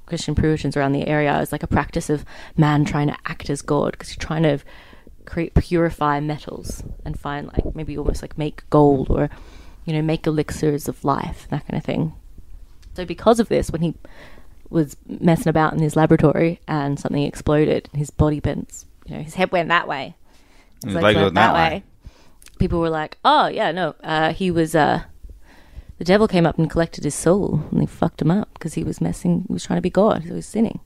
[0.07, 2.25] Christian Puritans around the area as like a practice of
[2.57, 4.59] man trying to act as God because you're trying to
[5.27, 9.29] create purify metals and find like maybe almost like make gold or
[9.85, 12.15] you know make elixirs of life that kind of thing.
[12.95, 13.95] So because of this, when he
[14.71, 19.35] was messing about in his laboratory and something exploded, his body bent, you know, his
[19.35, 20.17] head went that way.
[20.85, 21.85] His legs leg went went that way.
[22.59, 25.03] People were like, "Oh yeah, no, uh, he was." Uh,
[25.99, 28.85] the devil came up and collected his soul, and they fucked him up because he
[28.85, 29.45] was messing.
[29.49, 30.23] He was trying to be God.
[30.23, 30.81] He was sinning,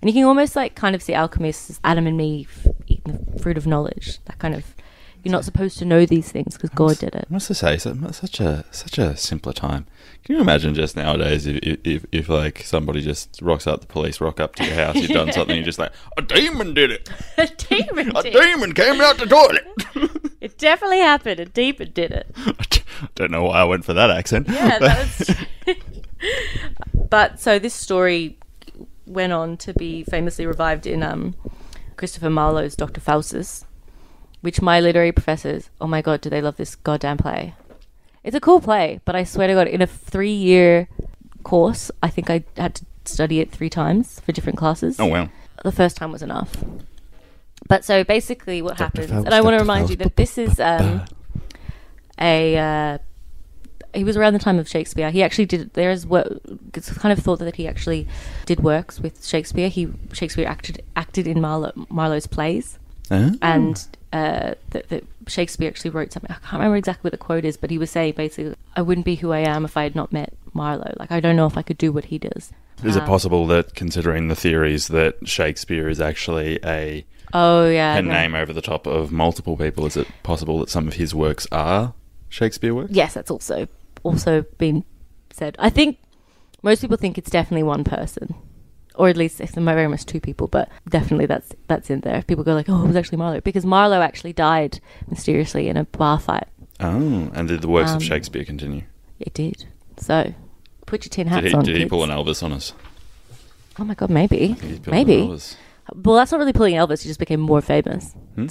[0.00, 3.56] and you can almost like kind of see alchemists Adam and Eve eating the fruit
[3.56, 4.18] of knowledge.
[4.26, 4.64] That kind of
[5.24, 7.26] you're not supposed to know these things because God did it.
[7.28, 9.86] I must say, so- such a such a simpler time.
[10.22, 13.86] Can you imagine just nowadays if, if, if, if like somebody just rocks up, the
[13.86, 16.90] police rock up to your house, you've done something, you're just like, a demon did
[16.92, 17.08] it.
[17.38, 18.32] A demon A did.
[18.32, 20.22] demon came out the toilet.
[20.46, 21.40] It definitely happened.
[21.40, 22.28] A demon did it.
[22.36, 22.54] I
[23.16, 24.46] don't know why I went for that accent.
[24.48, 25.76] Yeah, that was.
[27.10, 28.38] but so this story
[29.06, 31.34] went on to be famously revived in um,
[31.96, 33.64] Christopher Marlowe's Doctor Faustus,
[34.40, 37.56] which my literary professors, oh my god, do they love this goddamn play?
[38.22, 40.88] It's a cool play, but I swear to God, in a three-year
[41.42, 45.00] course, I think I had to study it three times for different classes.
[45.00, 45.28] oh wow.
[45.64, 46.54] The first time was enough.
[47.68, 48.84] But so basically, what Dr.
[48.84, 49.62] happens, Faust, and I want to Dr.
[49.64, 51.04] remind you that this is um,
[52.20, 52.98] a uh,
[53.94, 55.10] he was around the time of Shakespeare.
[55.10, 55.72] He actually did.
[55.74, 56.40] There is what
[56.74, 58.06] it's kind of thought that he actually
[58.44, 59.68] did works with Shakespeare.
[59.68, 63.30] He Shakespeare acted acted in Marlowe, Marlowe's plays, Huh?
[63.42, 66.30] and uh, that, that Shakespeare actually wrote something.
[66.30, 69.06] I can't remember exactly what the quote is, but he was saying basically, "I wouldn't
[69.06, 70.94] be who I am if I had not met Marlowe.
[70.98, 72.52] Like I don't know if I could do what he does."
[72.84, 77.94] Is it Um, possible that, considering the theories, that Shakespeare is actually a Oh yeah,
[77.94, 78.12] pen no.
[78.12, 79.86] name over the top of multiple people?
[79.86, 81.94] Is it possible that some of his works are
[82.28, 82.92] Shakespeare works?
[82.92, 83.68] Yes, that's also
[84.02, 84.84] also been
[85.32, 85.56] said.
[85.58, 85.98] I think
[86.62, 88.34] most people think it's definitely one person,
[88.94, 90.46] or at least it's very much two people.
[90.46, 92.22] But definitely that's that's in there.
[92.22, 95.84] People go like, "Oh, it was actually Marlowe," because Marlowe actually died mysteriously in a
[95.84, 96.44] bar fight.
[96.80, 98.82] Oh, and did the works Um, of Shakespeare continue?
[99.18, 99.64] It did.
[99.98, 100.34] So
[100.84, 101.64] put your tin hats Did he, on.
[101.64, 102.72] did he pull an Elvis on us?
[103.78, 105.38] Oh my god, maybe, He pulled an maybe.
[105.94, 107.02] Well, that's not really pulling Elvis.
[107.02, 108.12] He just became more famous.
[108.34, 108.46] Hmm?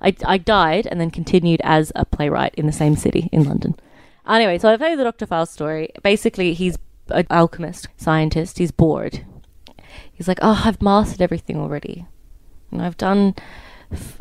[0.00, 3.74] I, I died and then continued as a playwright in the same city in London.
[4.28, 5.26] Anyway, so I've heard the Dr.
[5.26, 5.90] Faust story.
[6.02, 6.78] Basically, he's
[7.08, 8.58] an alchemist, scientist.
[8.58, 9.24] He's bored.
[10.12, 12.06] He's like, oh, I've mastered everything already.
[12.70, 13.34] And I've done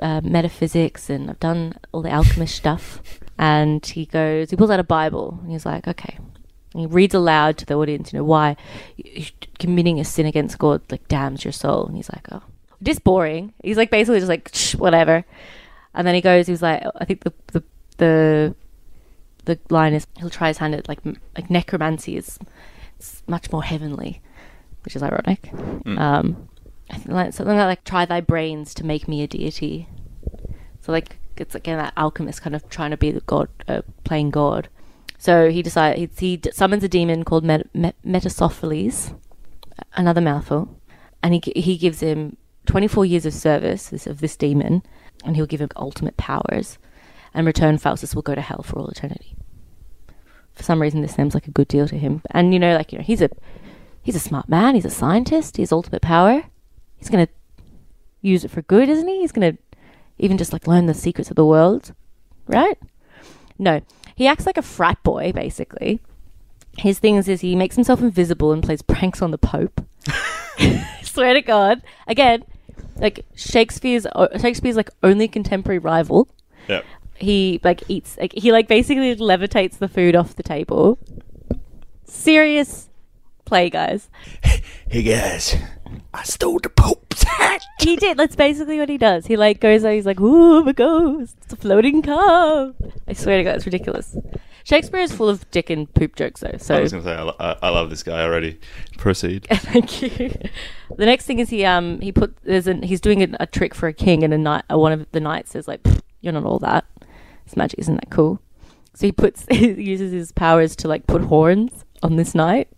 [0.01, 3.01] uh, metaphysics and I've done all the alchemist stuff.
[3.38, 6.18] And he goes, he pulls out a Bible and he's like, okay.
[6.74, 8.57] And he reads aloud to the audience, you know, why
[9.59, 11.86] committing a sin against God like damns your soul.
[11.88, 12.43] And he's like, oh,
[12.86, 13.53] just boring.
[13.63, 15.25] He's like basically just like whatever.
[15.93, 17.63] And then he goes, he's like, I think the the
[17.97, 18.55] the
[19.45, 20.99] the line is he'll try his hand at like
[21.36, 22.39] like necromancy is
[22.97, 24.21] it's much more heavenly,
[24.83, 25.51] which is ironic.
[25.86, 26.49] Um,
[26.89, 29.88] I think like something like, like try thy brains to make me a deity.
[30.81, 34.31] So like it's again that alchemist kind of trying to be the god, uh, playing
[34.31, 34.69] god.
[35.17, 39.17] So he decides he, he summons a demon called Met- Met- Metasopheles,
[39.93, 40.77] another mouthful,
[41.23, 44.84] and he he gives him 24 years of service this, of this demon,
[45.24, 46.78] and he'll give him ultimate powers.
[47.34, 49.36] And return, Faustus will go to hell for all eternity.
[50.53, 52.93] For some reason, this seems like a good deal to him, and you know, like
[52.93, 53.30] you know, he's a
[54.01, 54.76] he's a smart man.
[54.76, 55.57] He's a scientist.
[55.57, 56.43] He has ultimate power.
[56.97, 57.28] He's gonna
[58.22, 59.20] use it for good, isn't he?
[59.20, 59.57] He's gonna
[60.18, 61.93] even just like learn the secrets of the world,
[62.47, 62.78] right?
[63.59, 63.82] No,
[64.16, 65.99] he acts like a frat boy, basically.
[66.78, 69.82] His things is he makes himself invisible and plays pranks on the Pope.
[71.03, 71.82] Swear to God.
[72.07, 72.43] Again,
[72.97, 74.07] like Shakespeare's
[74.39, 76.28] Shakespeare's like only contemporary rival.
[76.67, 76.86] Yep.
[77.15, 80.97] He like eats like he like basically levitates the food off the table.
[82.05, 82.89] Serious
[83.45, 84.09] play, guys.
[84.88, 85.55] Hey guys,
[86.13, 87.61] I stole the Pope's hat.
[87.79, 88.17] He did.
[88.17, 89.25] That's basically what he does.
[89.25, 89.91] He like goes out.
[89.93, 91.36] He's like, "Ooh, I'm a ghost.
[91.43, 92.73] It's a floating car."
[93.07, 94.17] I swear to God, it's ridiculous.
[94.63, 96.57] Shakespeare is full of dick and poop jokes, though.
[96.57, 98.59] So I was going to say, I, lo- I, I love this guy already.
[98.97, 99.45] Proceed.
[99.51, 100.33] Thank you.
[100.97, 103.75] The next thing is he um he put there's an he's doing a, a trick
[103.75, 105.86] for a king and a knight uh, one of the knights says like
[106.21, 106.86] you're not all that
[107.45, 108.39] it's magic isn't that cool
[108.93, 112.69] so he puts he uses his powers to like put horns on this knight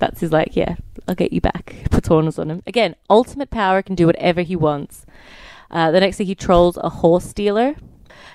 [0.00, 0.74] that's his like yeah
[1.06, 1.76] I'll get you back.
[1.90, 2.62] Puts horns on him.
[2.66, 5.06] Again ultimate power can do whatever he wants.
[5.70, 7.76] Uh, the next thing he trolls a horse dealer.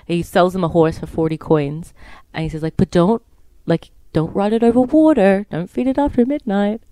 [0.06, 1.94] He sells him a horse for 40 coins.
[2.32, 3.22] And he says like but don't
[3.66, 5.46] like don't ride it over water.
[5.50, 6.82] Don't feed it after midnight.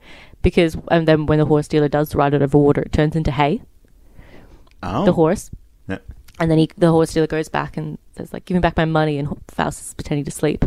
[0.43, 3.31] Because and then when the horse dealer does ride it over water it turns into
[3.31, 3.63] hay.
[4.83, 5.05] Oh.
[5.05, 5.51] the horse.
[5.89, 5.99] Yeah.
[6.39, 8.85] and then he the horse dealer goes back and says like give me back my
[8.85, 10.65] money and faust is pretending to sleep.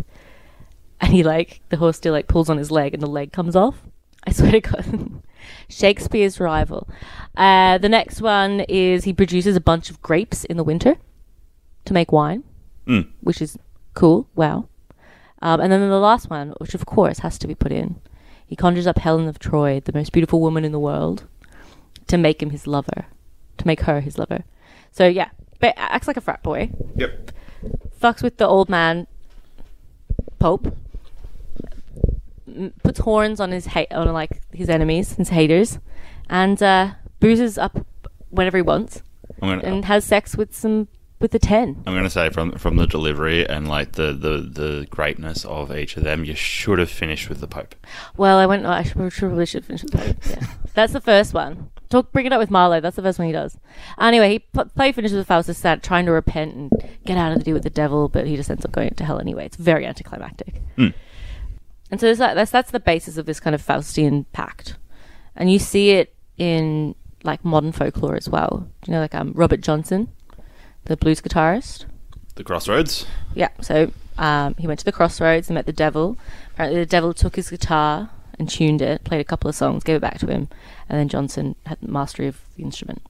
[1.00, 3.56] And he like the horse dealer like pulls on his leg and the leg comes
[3.56, 3.82] off
[4.26, 5.22] i swear to god.
[5.68, 6.88] Shakespeare's rival.
[7.36, 10.96] Uh, the next one is he produces a bunch of grapes in the winter
[11.84, 12.44] to make wine
[12.86, 13.08] Mm.
[13.20, 13.56] which is
[13.94, 14.28] cool.
[14.34, 14.68] Wow.
[15.40, 18.00] Um, and then the last one which of course has to be put in
[18.46, 21.24] he conjures up helen of troy the most beautiful woman in the world
[22.08, 23.06] to make him his lover
[23.58, 24.44] to make her his lover.
[24.90, 26.70] So yeah but acts like a frat boy.
[26.96, 27.30] Yep.
[28.00, 29.06] fucks with the old man
[30.40, 30.76] pope
[32.82, 35.78] puts horns on his hate on like his enemies his haters
[36.28, 37.86] and uh boozes up
[38.30, 39.02] whenever he wants
[39.40, 40.88] gonna, and has sex with some
[41.20, 44.86] with a 10 I'm gonna say from from the delivery and like the, the, the
[44.90, 47.74] greatness of each of them, you should have finished with the Pope.
[48.16, 50.46] well i went Oh, i should, probably should finish with the pope yeah.
[50.74, 51.70] That's the first one.
[51.90, 53.56] Talk bring it up with marlowe that's the first one he does.
[54.00, 56.70] Anyway he p- play finishes with faustus sat trying to repent and
[57.04, 59.04] get out of the deal with the devil but he just ends up going to
[59.04, 59.44] hell anyway.
[59.44, 60.60] It's very anticlimactic.
[60.78, 60.94] Mm.
[61.92, 64.76] And so that, that's that's the basis of this kind of Faustian pact,
[65.36, 68.66] and you see it in like modern folklore as well.
[68.86, 70.08] You know, like um, Robert Johnson,
[70.86, 71.84] the blues guitarist.
[72.34, 73.06] The Crossroads.
[73.34, 76.16] Yeah, so um, he went to the crossroads and met the devil.
[76.54, 79.96] Apparently, the devil took his guitar and tuned it, played a couple of songs, gave
[79.96, 80.48] it back to him,
[80.88, 83.02] and then Johnson had mastery of the instrument.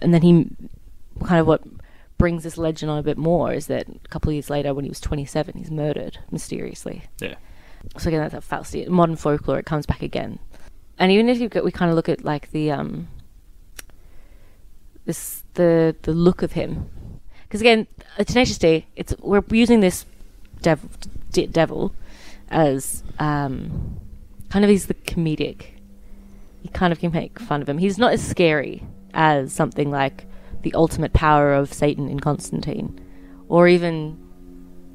[0.00, 0.48] And then he
[1.22, 1.62] kind of what
[2.16, 4.86] brings this legend on a bit more is that a couple of years later, when
[4.86, 7.04] he was 27, he's murdered mysteriously.
[7.20, 7.34] Yeah.
[7.98, 9.58] So again, that's a Faustian modern folklore.
[9.58, 10.38] It comes back again,
[10.98, 13.08] and even if you go, we kind of look at like the um,
[15.04, 16.90] this the the look of him,
[17.42, 17.86] because again,
[18.18, 18.86] a Tenacious D.
[18.96, 20.04] It's we're using this
[20.62, 20.88] devil
[21.52, 21.94] devil
[22.48, 23.98] as um,
[24.50, 25.66] kind of he's the comedic.
[26.62, 27.78] You kind of can make fun of him.
[27.78, 28.82] He's not as scary
[29.14, 30.26] as something like
[30.62, 32.98] the ultimate power of Satan in Constantine,
[33.48, 34.18] or even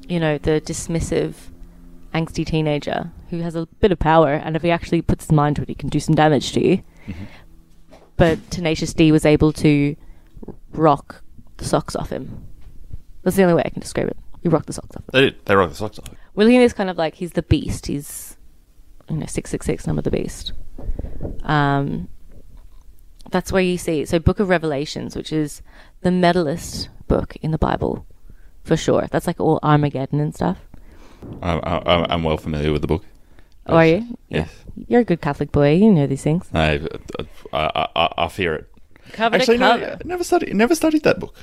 [0.08, 1.34] you know the dismissive
[2.14, 5.56] angsty teenager who has a bit of power, and if he actually puts his mind
[5.56, 6.82] to it, he can do some damage to you.
[8.16, 9.96] But Tenacious D was able to
[10.72, 11.22] rock
[11.56, 12.46] the socks off him.
[13.22, 14.16] That's the only way I can describe it.
[14.42, 15.10] He rocked the socks off him.
[15.12, 15.44] They did.
[15.46, 16.10] They rocked the socks off.
[16.34, 17.86] Looking at this kind of like he's the beast.
[17.86, 18.36] He's
[19.08, 20.52] you know six six six number the beast.
[21.44, 22.08] Um,
[23.30, 25.62] that's where you see so Book of Revelations, which is
[26.02, 28.06] the medalist book in the Bible,
[28.64, 29.08] for sure.
[29.10, 30.58] That's like all Armageddon and stuff.
[31.42, 33.04] I, I, I'm well familiar with the book.
[33.66, 34.18] Oh, are you?
[34.28, 34.50] Yes.
[34.88, 35.74] You're a good Catholic boy.
[35.74, 36.48] You know these things.
[36.52, 36.80] I,
[37.52, 38.68] I, I, I fear it.
[39.12, 39.98] Cover Actually, to no, cover.
[40.00, 40.54] I never studied.
[40.54, 41.34] Never studied that book.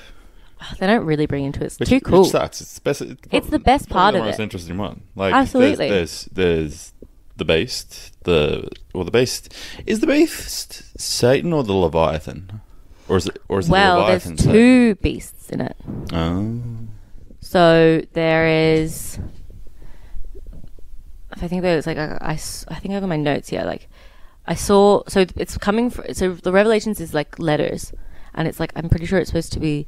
[0.80, 1.68] They don't really bring into it.
[1.68, 2.24] It's Which, too cool.
[2.24, 2.60] Which sucks.
[2.60, 3.02] It's the best.
[3.02, 4.44] It's, It's the best part the of most it.
[4.44, 5.04] interesting one.
[5.16, 5.90] Like Absolutely.
[5.90, 6.94] There's, there's there's
[7.38, 8.24] the beast.
[8.26, 9.54] The well, the beast
[9.86, 12.60] is the beast Satan or the Leviathan,
[13.08, 14.54] or is it or is well, the there's Leviathan Satan?
[14.54, 15.78] two beasts in it.
[16.12, 16.60] Oh.
[17.40, 19.20] So there is.
[21.40, 23.88] If I think there's like I, think I have in my notes here like
[24.46, 27.94] I saw so it's coming for so the revelations is like letters
[28.34, 29.88] and it's like I'm pretty sure it's supposed to be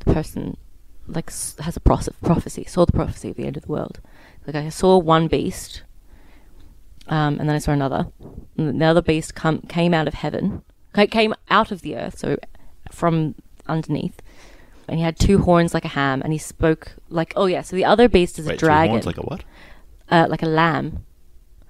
[0.00, 0.58] the person
[1.06, 1.30] like
[1.60, 3.98] has a prophes- prophecy saw the prophecy of the end of the world
[4.46, 5.84] like I saw one beast
[7.06, 8.08] um, and then I saw another
[8.58, 12.18] and the other beast come came out of heaven ca- came out of the earth
[12.18, 12.36] so
[12.92, 13.36] from
[13.66, 14.20] underneath
[14.90, 17.62] and he had two horns like a ham, and he spoke like oh yeah.
[17.62, 19.44] So the other beast is Wait, a two dragon, horns like a what?
[20.10, 21.04] Uh, like a lamb.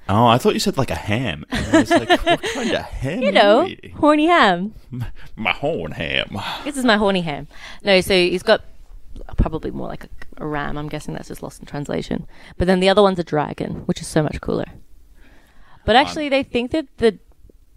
[0.09, 1.45] Oh, I thought you said like a ham.
[1.51, 3.23] And I was like, what kind of ham?
[3.23, 4.75] You know, horny ham.
[5.37, 6.37] my horn ham.
[6.65, 7.47] This is my horny ham.
[7.85, 8.63] No, so he's got
[9.37, 10.77] probably more like a, a ram.
[10.77, 12.27] I'm guessing that's just lost in translation.
[12.59, 14.67] But then the other one's a dragon, which is so much cooler.
[15.85, 17.19] But actually, they think that the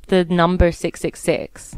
[0.08, 1.76] the number six six six.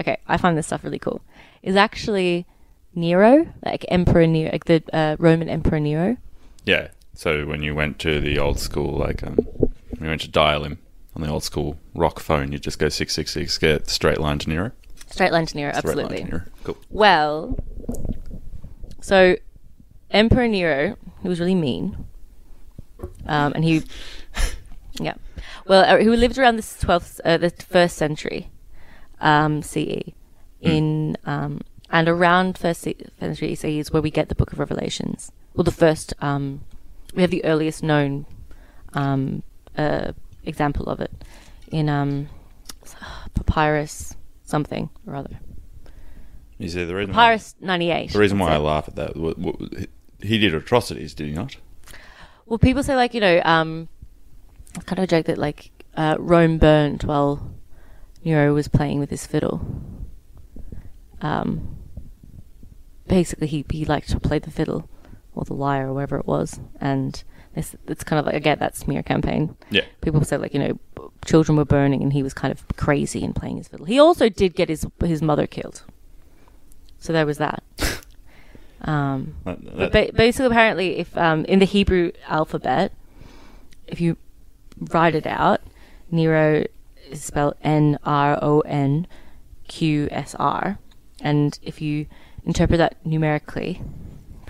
[0.00, 1.22] Okay, I find this stuff really cool.
[1.62, 2.46] Is actually
[2.94, 6.16] Nero, like Emperor Nero, like the uh, Roman Emperor Nero.
[6.64, 6.88] Yeah.
[7.14, 10.64] So when you went to the old school, like um, when you went to dial
[10.64, 10.78] him
[11.14, 14.38] on the old school rock phone, you just go six six six, get straight line
[14.38, 14.72] to Nero.
[15.10, 16.24] Straight line to Nero, Straight line to absolutely.
[16.24, 16.44] Nero.
[16.64, 16.78] Cool.
[16.90, 17.58] Well,
[19.00, 19.36] so
[20.10, 22.06] Emperor Nero, he was really mean,
[23.26, 23.82] um, and he,
[24.94, 25.14] yeah,
[25.66, 28.50] well, uh, he lived around the twelfth, uh, the first century,
[29.20, 30.12] um, CE,
[30.62, 31.60] in um,
[31.90, 35.30] and around first ce- century CE is where we get the Book of Revelations.
[35.54, 36.62] Well, the first, um,
[37.14, 38.26] we have the earliest known
[38.94, 39.42] um,
[39.76, 40.12] uh,
[40.44, 41.12] example of it
[41.70, 42.28] in um,
[43.34, 45.38] papyrus something or other.
[46.58, 47.14] You see the reason.
[47.14, 48.10] Papyrus ninety eight.
[48.10, 49.86] Why, the reason why I laugh at that, w- w-
[50.20, 51.56] he did atrocities, did he not?
[52.46, 53.88] Well, people say like you know, um,
[54.74, 57.52] it's kind of a joke that like uh, Rome burned while
[58.24, 59.66] Nero was playing with his fiddle.
[61.20, 61.76] Um,
[63.08, 64.88] basically, he he liked to play the fiddle
[65.34, 67.22] or the lyre or whatever it was, and
[67.54, 69.56] it's, it's kind of like again that smear campaign.
[69.70, 69.84] Yeah.
[70.00, 73.34] People said like you know, children were burning, and he was kind of crazy and
[73.34, 73.86] playing his fiddle.
[73.86, 75.82] He also did get his his mother killed,
[76.98, 77.62] so there was that.
[78.84, 82.92] Um, That- but that- ba- basically, apparently, if um, in the Hebrew alphabet,
[83.86, 84.16] if you
[84.92, 85.60] write it out,
[86.10, 86.64] Nero
[87.08, 89.06] is spelled N R O N
[89.68, 90.78] Q S R,
[91.20, 92.06] and if you
[92.44, 93.80] interpret that numerically,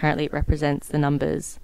[0.03, 1.61] apparently it represents the numbers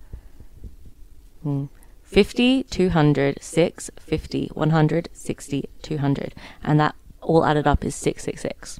[1.43, 1.64] hmm,
[2.05, 8.78] 50, 200, 6, 50, 100, 60, 200, and that all added up is 666.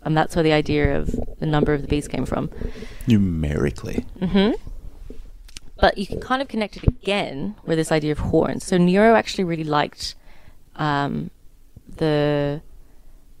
[0.00, 2.48] And that's where the idea of the number of the beast came from.
[3.06, 4.06] numerically.
[4.18, 4.54] Mhm.
[5.78, 8.64] But you can kind of connect it again with this idea of horns.
[8.64, 10.14] So Nero actually really liked
[10.76, 11.30] um,
[11.96, 12.62] the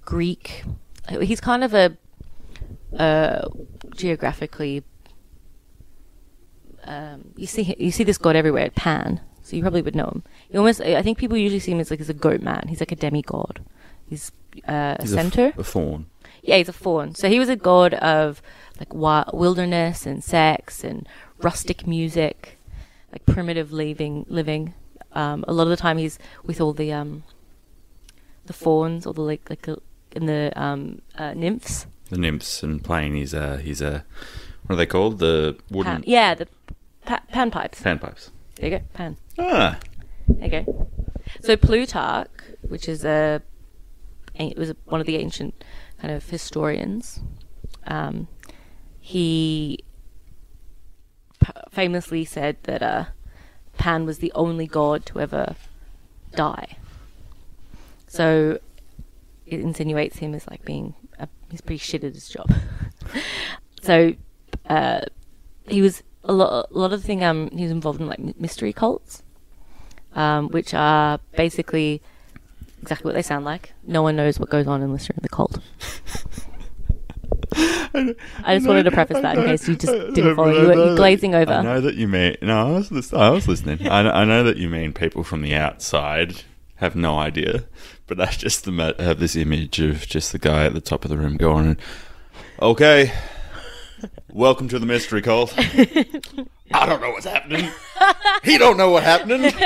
[0.04, 0.64] Greek.
[1.22, 1.96] He's kind of a,
[2.98, 3.48] a
[3.96, 4.82] geographically.
[6.84, 9.20] Um, you see, you see this god everywhere, Pan.
[9.42, 10.22] So you probably would know him.
[10.50, 12.66] He almost, I think people usually see him as like as a goat man.
[12.68, 13.60] He's like a demigod.
[14.08, 14.32] He's
[14.68, 15.52] uh, a He's a centaur.
[15.56, 16.06] a faun.
[16.42, 17.14] Yeah, he's a faun.
[17.14, 18.42] So he was a god of
[18.78, 21.06] like wi- wilderness and sex and
[21.38, 22.58] rustic music,
[23.12, 24.24] like primitive living.
[24.28, 24.74] Living.
[25.12, 27.22] Um, a lot of the time, he's with all the um,
[28.46, 29.76] the fauns or the like like uh,
[30.14, 31.86] and the um, uh, nymphs.
[32.10, 34.02] The nymphs and playing his uh, his uh,
[34.66, 35.18] what are they called?
[35.18, 36.46] The wooden Pan- yeah, the
[37.04, 37.82] pa- panpipes.
[37.82, 38.30] panpipes.
[38.56, 39.16] There you go, Pan.
[39.38, 39.78] Ah,
[40.28, 40.88] There you go.
[41.42, 42.28] So Plutarch,
[42.62, 43.42] which is a,
[44.34, 45.64] it was one of the ancient
[46.00, 47.20] kind of historians,
[47.86, 48.28] um,
[49.00, 49.78] he
[51.70, 53.04] famously said that uh,
[53.76, 55.56] Pan was the only god to ever
[56.34, 56.76] die.
[58.06, 58.58] So
[59.46, 60.94] it insinuates him as like being
[61.54, 62.52] he's pretty shit at his job.
[63.82, 64.14] so
[64.68, 65.02] uh,
[65.68, 66.68] he was a lot.
[66.70, 67.22] A lot of the thing.
[67.22, 69.22] Um, he was involved in like mystery cults,
[70.14, 72.02] um, which are basically
[72.82, 73.72] exactly what they sound like.
[73.84, 75.60] No one knows what goes on unless you're in the cult.
[77.56, 80.50] I just wanted to preface that in case you just didn't follow.
[80.50, 81.62] You were you're glazing I over.
[81.62, 82.36] know that you mean.
[82.42, 83.86] No, I was, I was listening.
[83.86, 86.42] I, I know that you mean people from the outside
[86.76, 87.64] have no idea,
[88.06, 91.10] but I just have uh, this image of just the guy at the top of
[91.10, 91.76] the room going,
[92.60, 93.12] "Okay,
[94.32, 95.54] welcome to the mystery cult."
[96.72, 97.70] I don't know what's happening.
[98.42, 99.52] He don't know what happening.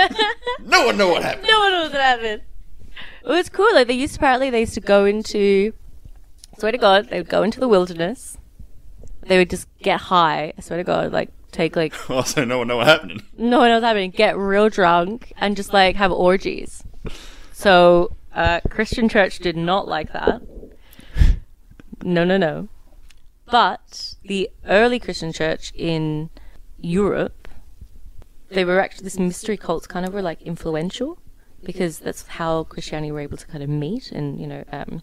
[0.61, 1.47] No one know what happened.
[1.49, 2.43] No one knows what happened.
[3.25, 3.73] It was cool.
[3.73, 5.73] Like they used to, apparently they used to go into.
[6.59, 8.37] Swear to God, they would go into the wilderness.
[9.23, 10.53] They would just get high.
[10.59, 13.23] I swear to God, like take like Also, no one know what happening.
[13.39, 14.11] no one knows happening.
[14.11, 16.83] Get real drunk and just like have orgies.
[17.53, 20.41] So uh, Christian church did not like that.
[22.05, 22.69] No, no, no.
[23.51, 26.31] But the early Christian church in
[26.79, 27.49] Europe,
[28.51, 31.19] they were actually this mystery cults kind of were like influential
[31.65, 34.13] because that's how Christianity were able to kind of meet.
[34.13, 35.03] And you know, um,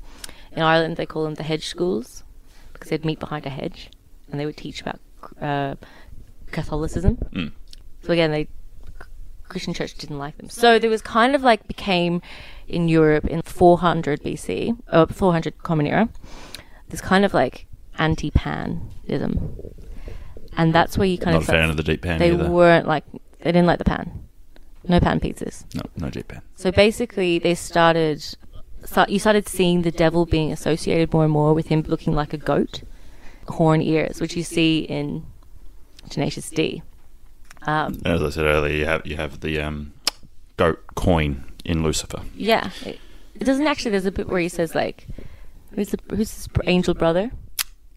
[0.54, 2.24] in Ireland they call them the hedge schools
[2.72, 3.90] because they'd meet behind a hedge
[4.32, 5.02] and they would teach about
[5.42, 5.76] uh,
[6.52, 7.18] Catholicism.
[8.04, 8.48] So again, they
[9.50, 10.50] Christian church didn't like them.
[10.50, 12.22] So there was kind of like became
[12.68, 16.10] in Europe in 400 BC, uh, 400 Common Era.
[16.90, 17.66] This kind of like
[17.98, 19.56] anti-panism,
[20.58, 22.32] and that's where you kind Not a of fan start- of the deep pan They
[22.32, 22.50] either.
[22.50, 23.04] weren't like
[23.40, 24.12] they didn't like the pan.
[24.88, 25.66] No pan pizzas.
[25.74, 26.42] No, no deep pan.
[26.56, 28.24] So basically, they started.
[28.84, 32.34] Start, you started seeing the devil being associated more and more with him looking like
[32.34, 32.84] a goat,
[33.48, 35.26] horn ears, which you see in
[36.08, 36.84] Tenacious D.
[37.64, 39.94] Um, As I said earlier, you have you have the um,
[40.58, 42.22] goat coin in Lucifer.
[42.36, 43.00] yeah, it,
[43.40, 43.92] it doesn't actually.
[43.92, 45.08] There's a bit where he says like,
[45.74, 47.32] "Who's the who's his angel brother?"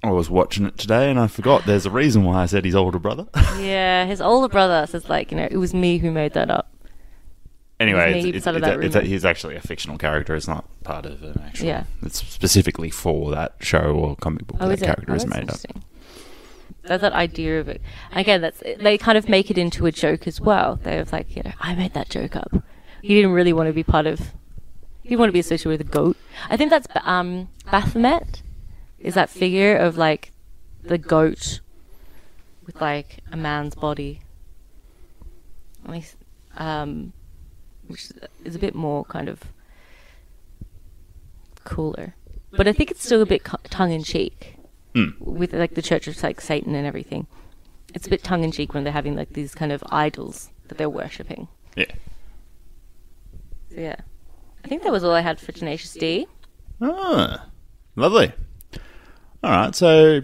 [0.03, 1.64] I was watching it today and I forgot.
[1.66, 3.27] There's a reason why I said his older brother.
[3.59, 6.73] Yeah, his older brother says like, you know, it was me who made that up.
[7.81, 10.37] anyway, it's, it's, it's, that it's a, he's actually a fictional character.
[10.37, 11.66] It's not part of an actual.
[11.66, 11.85] Yeah.
[12.03, 14.87] It's specifically for that show or comic book Oh, that is it?
[14.87, 15.41] character Oh, is made up.
[15.43, 15.83] interesting.
[16.85, 17.83] That's that idea of it.
[18.12, 20.77] Again, that's they kind of make it into a joke as well.
[20.83, 22.53] They're like, you know, I made that joke up.
[23.03, 24.19] He didn't really want to be part of.
[25.03, 26.17] He didn't want to be associated with a goat.
[26.51, 28.43] I think that's um Baphomet.
[28.99, 30.33] Is that figure of like
[30.83, 31.61] the goat
[32.67, 34.21] with like a man's body.
[35.85, 36.17] At least,
[36.57, 37.13] um,
[37.87, 38.11] which
[38.45, 39.41] is a bit more kind of
[41.65, 42.15] cooler.
[42.51, 44.55] But I think it's still a bit tongue in cheek
[44.95, 45.21] Mm.
[45.21, 47.27] with like the Church of like Satan and everything.
[47.95, 50.79] It's a bit tongue in cheek when they're having like these kind of idols that
[50.79, 51.49] they're worshipping.
[51.77, 51.93] Yeah.
[53.79, 53.97] Yeah,
[54.64, 56.26] I think that was all I had for Tenacious D.
[56.81, 57.47] Ah,
[57.97, 58.33] lovely.
[59.43, 60.20] All right, so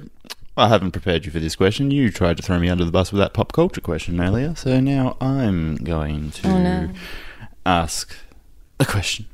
[0.56, 1.90] I haven't prepared you for this question.
[1.92, 4.80] You tried to throw me under the bus with that pop culture question earlier, so
[4.80, 6.90] now I'm going to Oh, no.
[7.64, 8.14] ask
[8.80, 9.26] a question.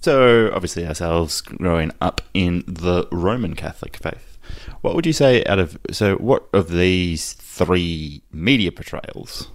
[0.00, 4.38] So, obviously, ourselves growing up in the Roman Catholic faith,
[4.80, 9.48] what would you say out of so what of these three media portrayals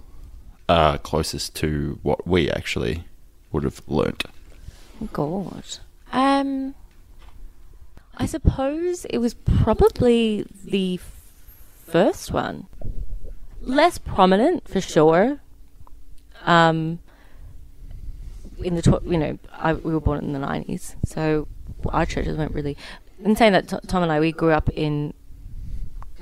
[0.68, 3.04] are closest to what we actually
[3.58, 4.22] would have learnt?
[5.02, 5.64] Oh, God.
[6.12, 6.76] Um,
[8.16, 11.00] I suppose it was probably the
[11.86, 12.66] first one.
[13.60, 15.40] Less prominent for sure.
[16.46, 17.00] Um,
[18.62, 21.48] in the tw- you know I, we were born in the nineties, so
[21.88, 22.76] our churches weren't really.
[23.24, 25.12] In saying that, T- Tom and I we grew up in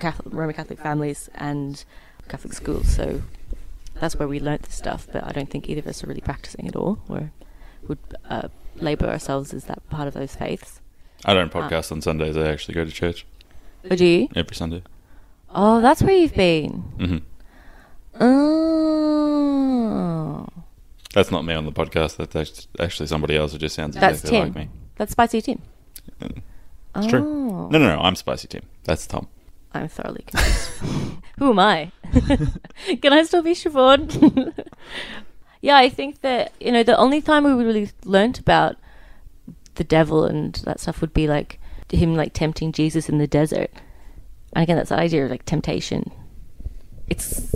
[0.01, 1.85] Catholic, Roman Catholic families and
[2.29, 3.21] Catholic schools, so
[4.01, 5.07] that's where we learnt this stuff.
[5.13, 7.33] But I don't think either of us are really practicing at all, or
[7.89, 10.81] would uh, label ourselves as that part of those faiths.
[11.25, 12.37] I don't podcast on Sundays.
[12.37, 13.27] I actually go to church
[13.91, 14.29] Oh, do you?
[14.37, 14.83] every Sunday.
[15.55, 16.71] Oh, that's where you've been.
[16.99, 17.19] hmm
[18.19, 20.47] Oh,
[21.15, 22.17] That's not me on the podcast.
[22.29, 24.49] That's actually somebody else who just sounds that's exactly Tim.
[24.49, 24.69] like me.
[24.97, 25.63] That's Spicy Tim.
[26.21, 26.33] It's
[26.95, 27.09] oh.
[27.09, 27.21] true.
[27.71, 27.99] No, no, no.
[28.01, 28.63] I'm Spicy Tim.
[28.85, 29.29] That's Tom.
[29.77, 30.71] I'm thoroughly confused.
[31.39, 31.93] Who am I?
[33.03, 34.65] Can I still be Siobhan?
[35.61, 38.77] yeah, I think that, you know, the only time we really learnt about
[39.75, 41.61] the devil and that stuff would be like
[41.91, 43.71] him like tempting Jesus in the desert.
[44.55, 46.11] And again, that's the idea of like temptation.
[47.09, 47.55] It's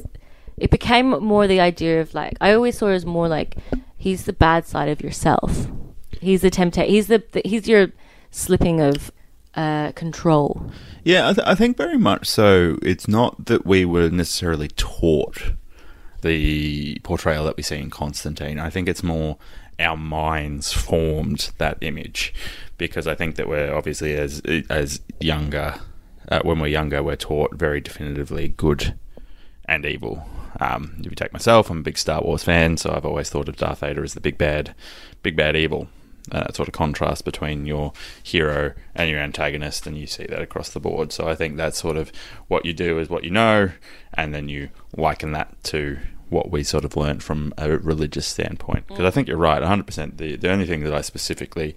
[0.56, 3.56] it became more the idea of like I always saw it as more like
[3.96, 5.68] he's the bad side of yourself.
[6.20, 6.92] He's the temptation.
[6.92, 7.88] He's the, the he's your
[8.30, 9.10] slipping of
[9.54, 10.70] uh, control.
[11.04, 12.78] Yeah, I, th- I think very much so.
[12.82, 15.52] It's not that we were necessarily taught
[16.22, 18.58] the portrayal that we see in Constantine.
[18.58, 19.38] I think it's more
[19.78, 22.34] our minds formed that image
[22.76, 25.80] because I think that we're obviously as as younger
[26.28, 28.94] uh, when we're younger we're taught very definitively good
[29.64, 30.26] and evil.
[30.60, 33.48] Um, if you take myself, I'm a big Star Wars fan, so I've always thought
[33.48, 34.74] of Darth Vader as the big bad,
[35.22, 35.88] big bad evil.
[36.30, 37.92] Uh, that sort of contrast between your
[38.22, 41.12] hero and your antagonist, and you see that across the board.
[41.12, 42.12] So I think that's sort of
[42.46, 43.70] what you do is what you know,
[44.14, 45.98] and then you liken that to
[46.28, 48.86] what we sort of learnt from a religious standpoint.
[48.86, 50.16] Because I think you're right, 100%.
[50.16, 51.76] The, the only thing that I specifically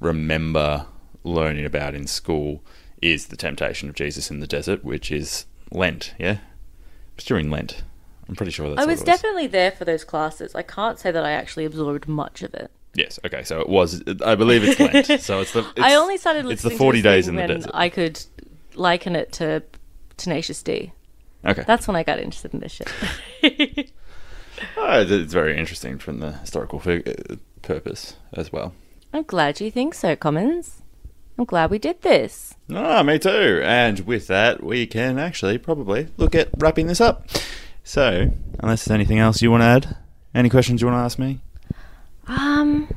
[0.00, 0.86] remember
[1.22, 2.64] learning about in school
[3.00, 6.38] is the temptation of Jesus in the desert, which is Lent, yeah?
[7.16, 7.84] It's during Lent.
[8.28, 9.04] I'm pretty sure that's I was was.
[9.06, 10.54] definitely there for those classes.
[10.54, 12.70] I can't say that I actually absorbed much of it.
[12.94, 15.20] Yes, okay, so it was, I believe it's Lent.
[15.22, 15.60] so it's the.
[15.60, 17.70] It's, I only started It's listening the 40 to this days in the desert.
[17.72, 18.20] I could
[18.74, 19.62] liken it to
[20.18, 20.92] Tenacious D.
[21.44, 21.64] Okay.
[21.66, 23.90] That's when I got interested in this shit.
[24.76, 28.74] Oh, it's very interesting from the historical fig- uh, purpose as well.
[29.12, 30.82] I'm glad you think so, Commons.
[31.38, 32.54] I'm glad we did this.
[32.72, 33.60] Ah, me too.
[33.64, 37.26] And with that, we can actually probably look at wrapping this up.
[37.84, 38.30] So,
[38.60, 39.96] unless there's anything else you want to add,
[40.34, 41.40] any questions you want to ask me?
[42.26, 42.88] Um,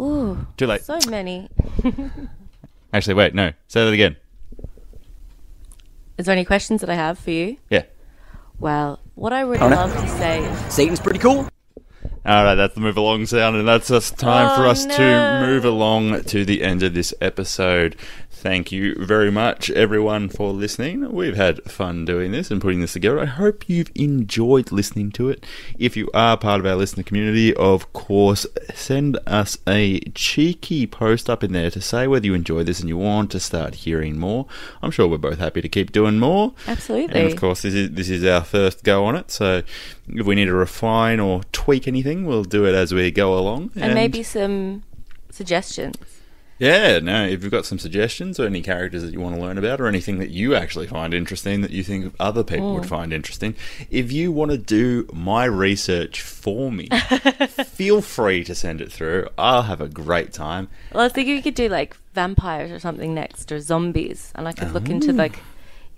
[0.00, 0.82] ooh, Too late.
[0.82, 1.48] so many.
[2.92, 3.52] Actually, wait, no.
[3.68, 4.16] Say that again.
[6.16, 7.56] Is there any questions that I have for you?
[7.70, 7.84] Yeah.
[8.58, 11.48] Well, what I would Oh, love to say Satan's pretty cool.
[12.26, 15.40] All right, that's the move along sound, and that's just time for Oh, us to
[15.46, 17.96] move along to the end of this episode.
[18.40, 21.12] Thank you very much, everyone, for listening.
[21.12, 23.18] We've had fun doing this and putting this together.
[23.18, 25.44] I hope you've enjoyed listening to it.
[25.76, 31.28] If you are part of our listener community, of course, send us a cheeky post
[31.28, 34.20] up in there to say whether you enjoy this and you want to start hearing
[34.20, 34.46] more.
[34.82, 36.54] I'm sure we're both happy to keep doing more.
[36.68, 37.20] Absolutely.
[37.20, 39.32] And of course, this is this is our first go on it.
[39.32, 39.62] So
[40.06, 43.72] if we need to refine or tweak anything, we'll do it as we go along.
[43.74, 44.84] and maybe some
[45.28, 45.96] suggestions.
[46.58, 47.24] Yeah, no.
[47.24, 49.86] If you've got some suggestions or any characters that you want to learn about, or
[49.86, 52.88] anything that you actually find interesting that you think other people would mm.
[52.88, 53.54] find interesting,
[53.90, 56.88] if you want to do my research for me,
[57.66, 59.28] feel free to send it through.
[59.38, 60.68] I'll have a great time.
[60.92, 64.48] Well, I was thinking we could do like vampires or something next, or zombies, and
[64.48, 65.14] I could look into oh.
[65.14, 65.38] like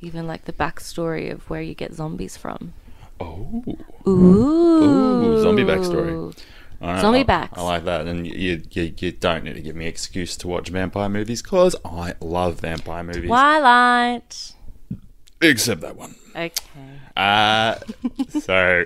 [0.02, 2.74] even like the backstory of where you get zombies from.
[3.20, 3.62] Oh,
[4.06, 6.34] Ooh, Ooh, zombie backstory.
[6.80, 7.58] Right, Zombie I- backs.
[7.58, 10.68] I like that, and you, you you don't need to give me excuse to watch
[10.70, 14.52] vampire movies because I love vampire movies, Twilight.
[15.42, 16.14] except that one.
[16.34, 16.52] Okay.
[17.16, 17.74] Uh,
[18.40, 18.84] so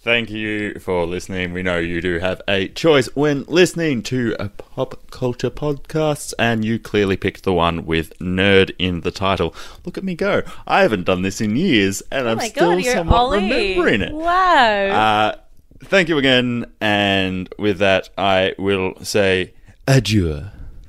[0.00, 1.52] thank you for listening.
[1.52, 6.64] We know you do have a choice when listening to a pop culture podcasts, and
[6.64, 9.54] you clearly picked the one with nerd in the title.
[9.84, 10.42] Look at me go!
[10.66, 13.42] I haven't done this in years, and Oh I'm my still god, somewhat Ollie.
[13.42, 14.12] remembering it.
[14.14, 14.86] Wow.
[14.88, 15.36] Uh,
[15.84, 19.54] thank you again, and with that, I will say
[19.86, 20.44] adieu.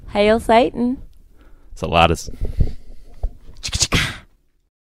[0.10, 1.02] Hail Satan.
[1.76, 2.30] Saladas.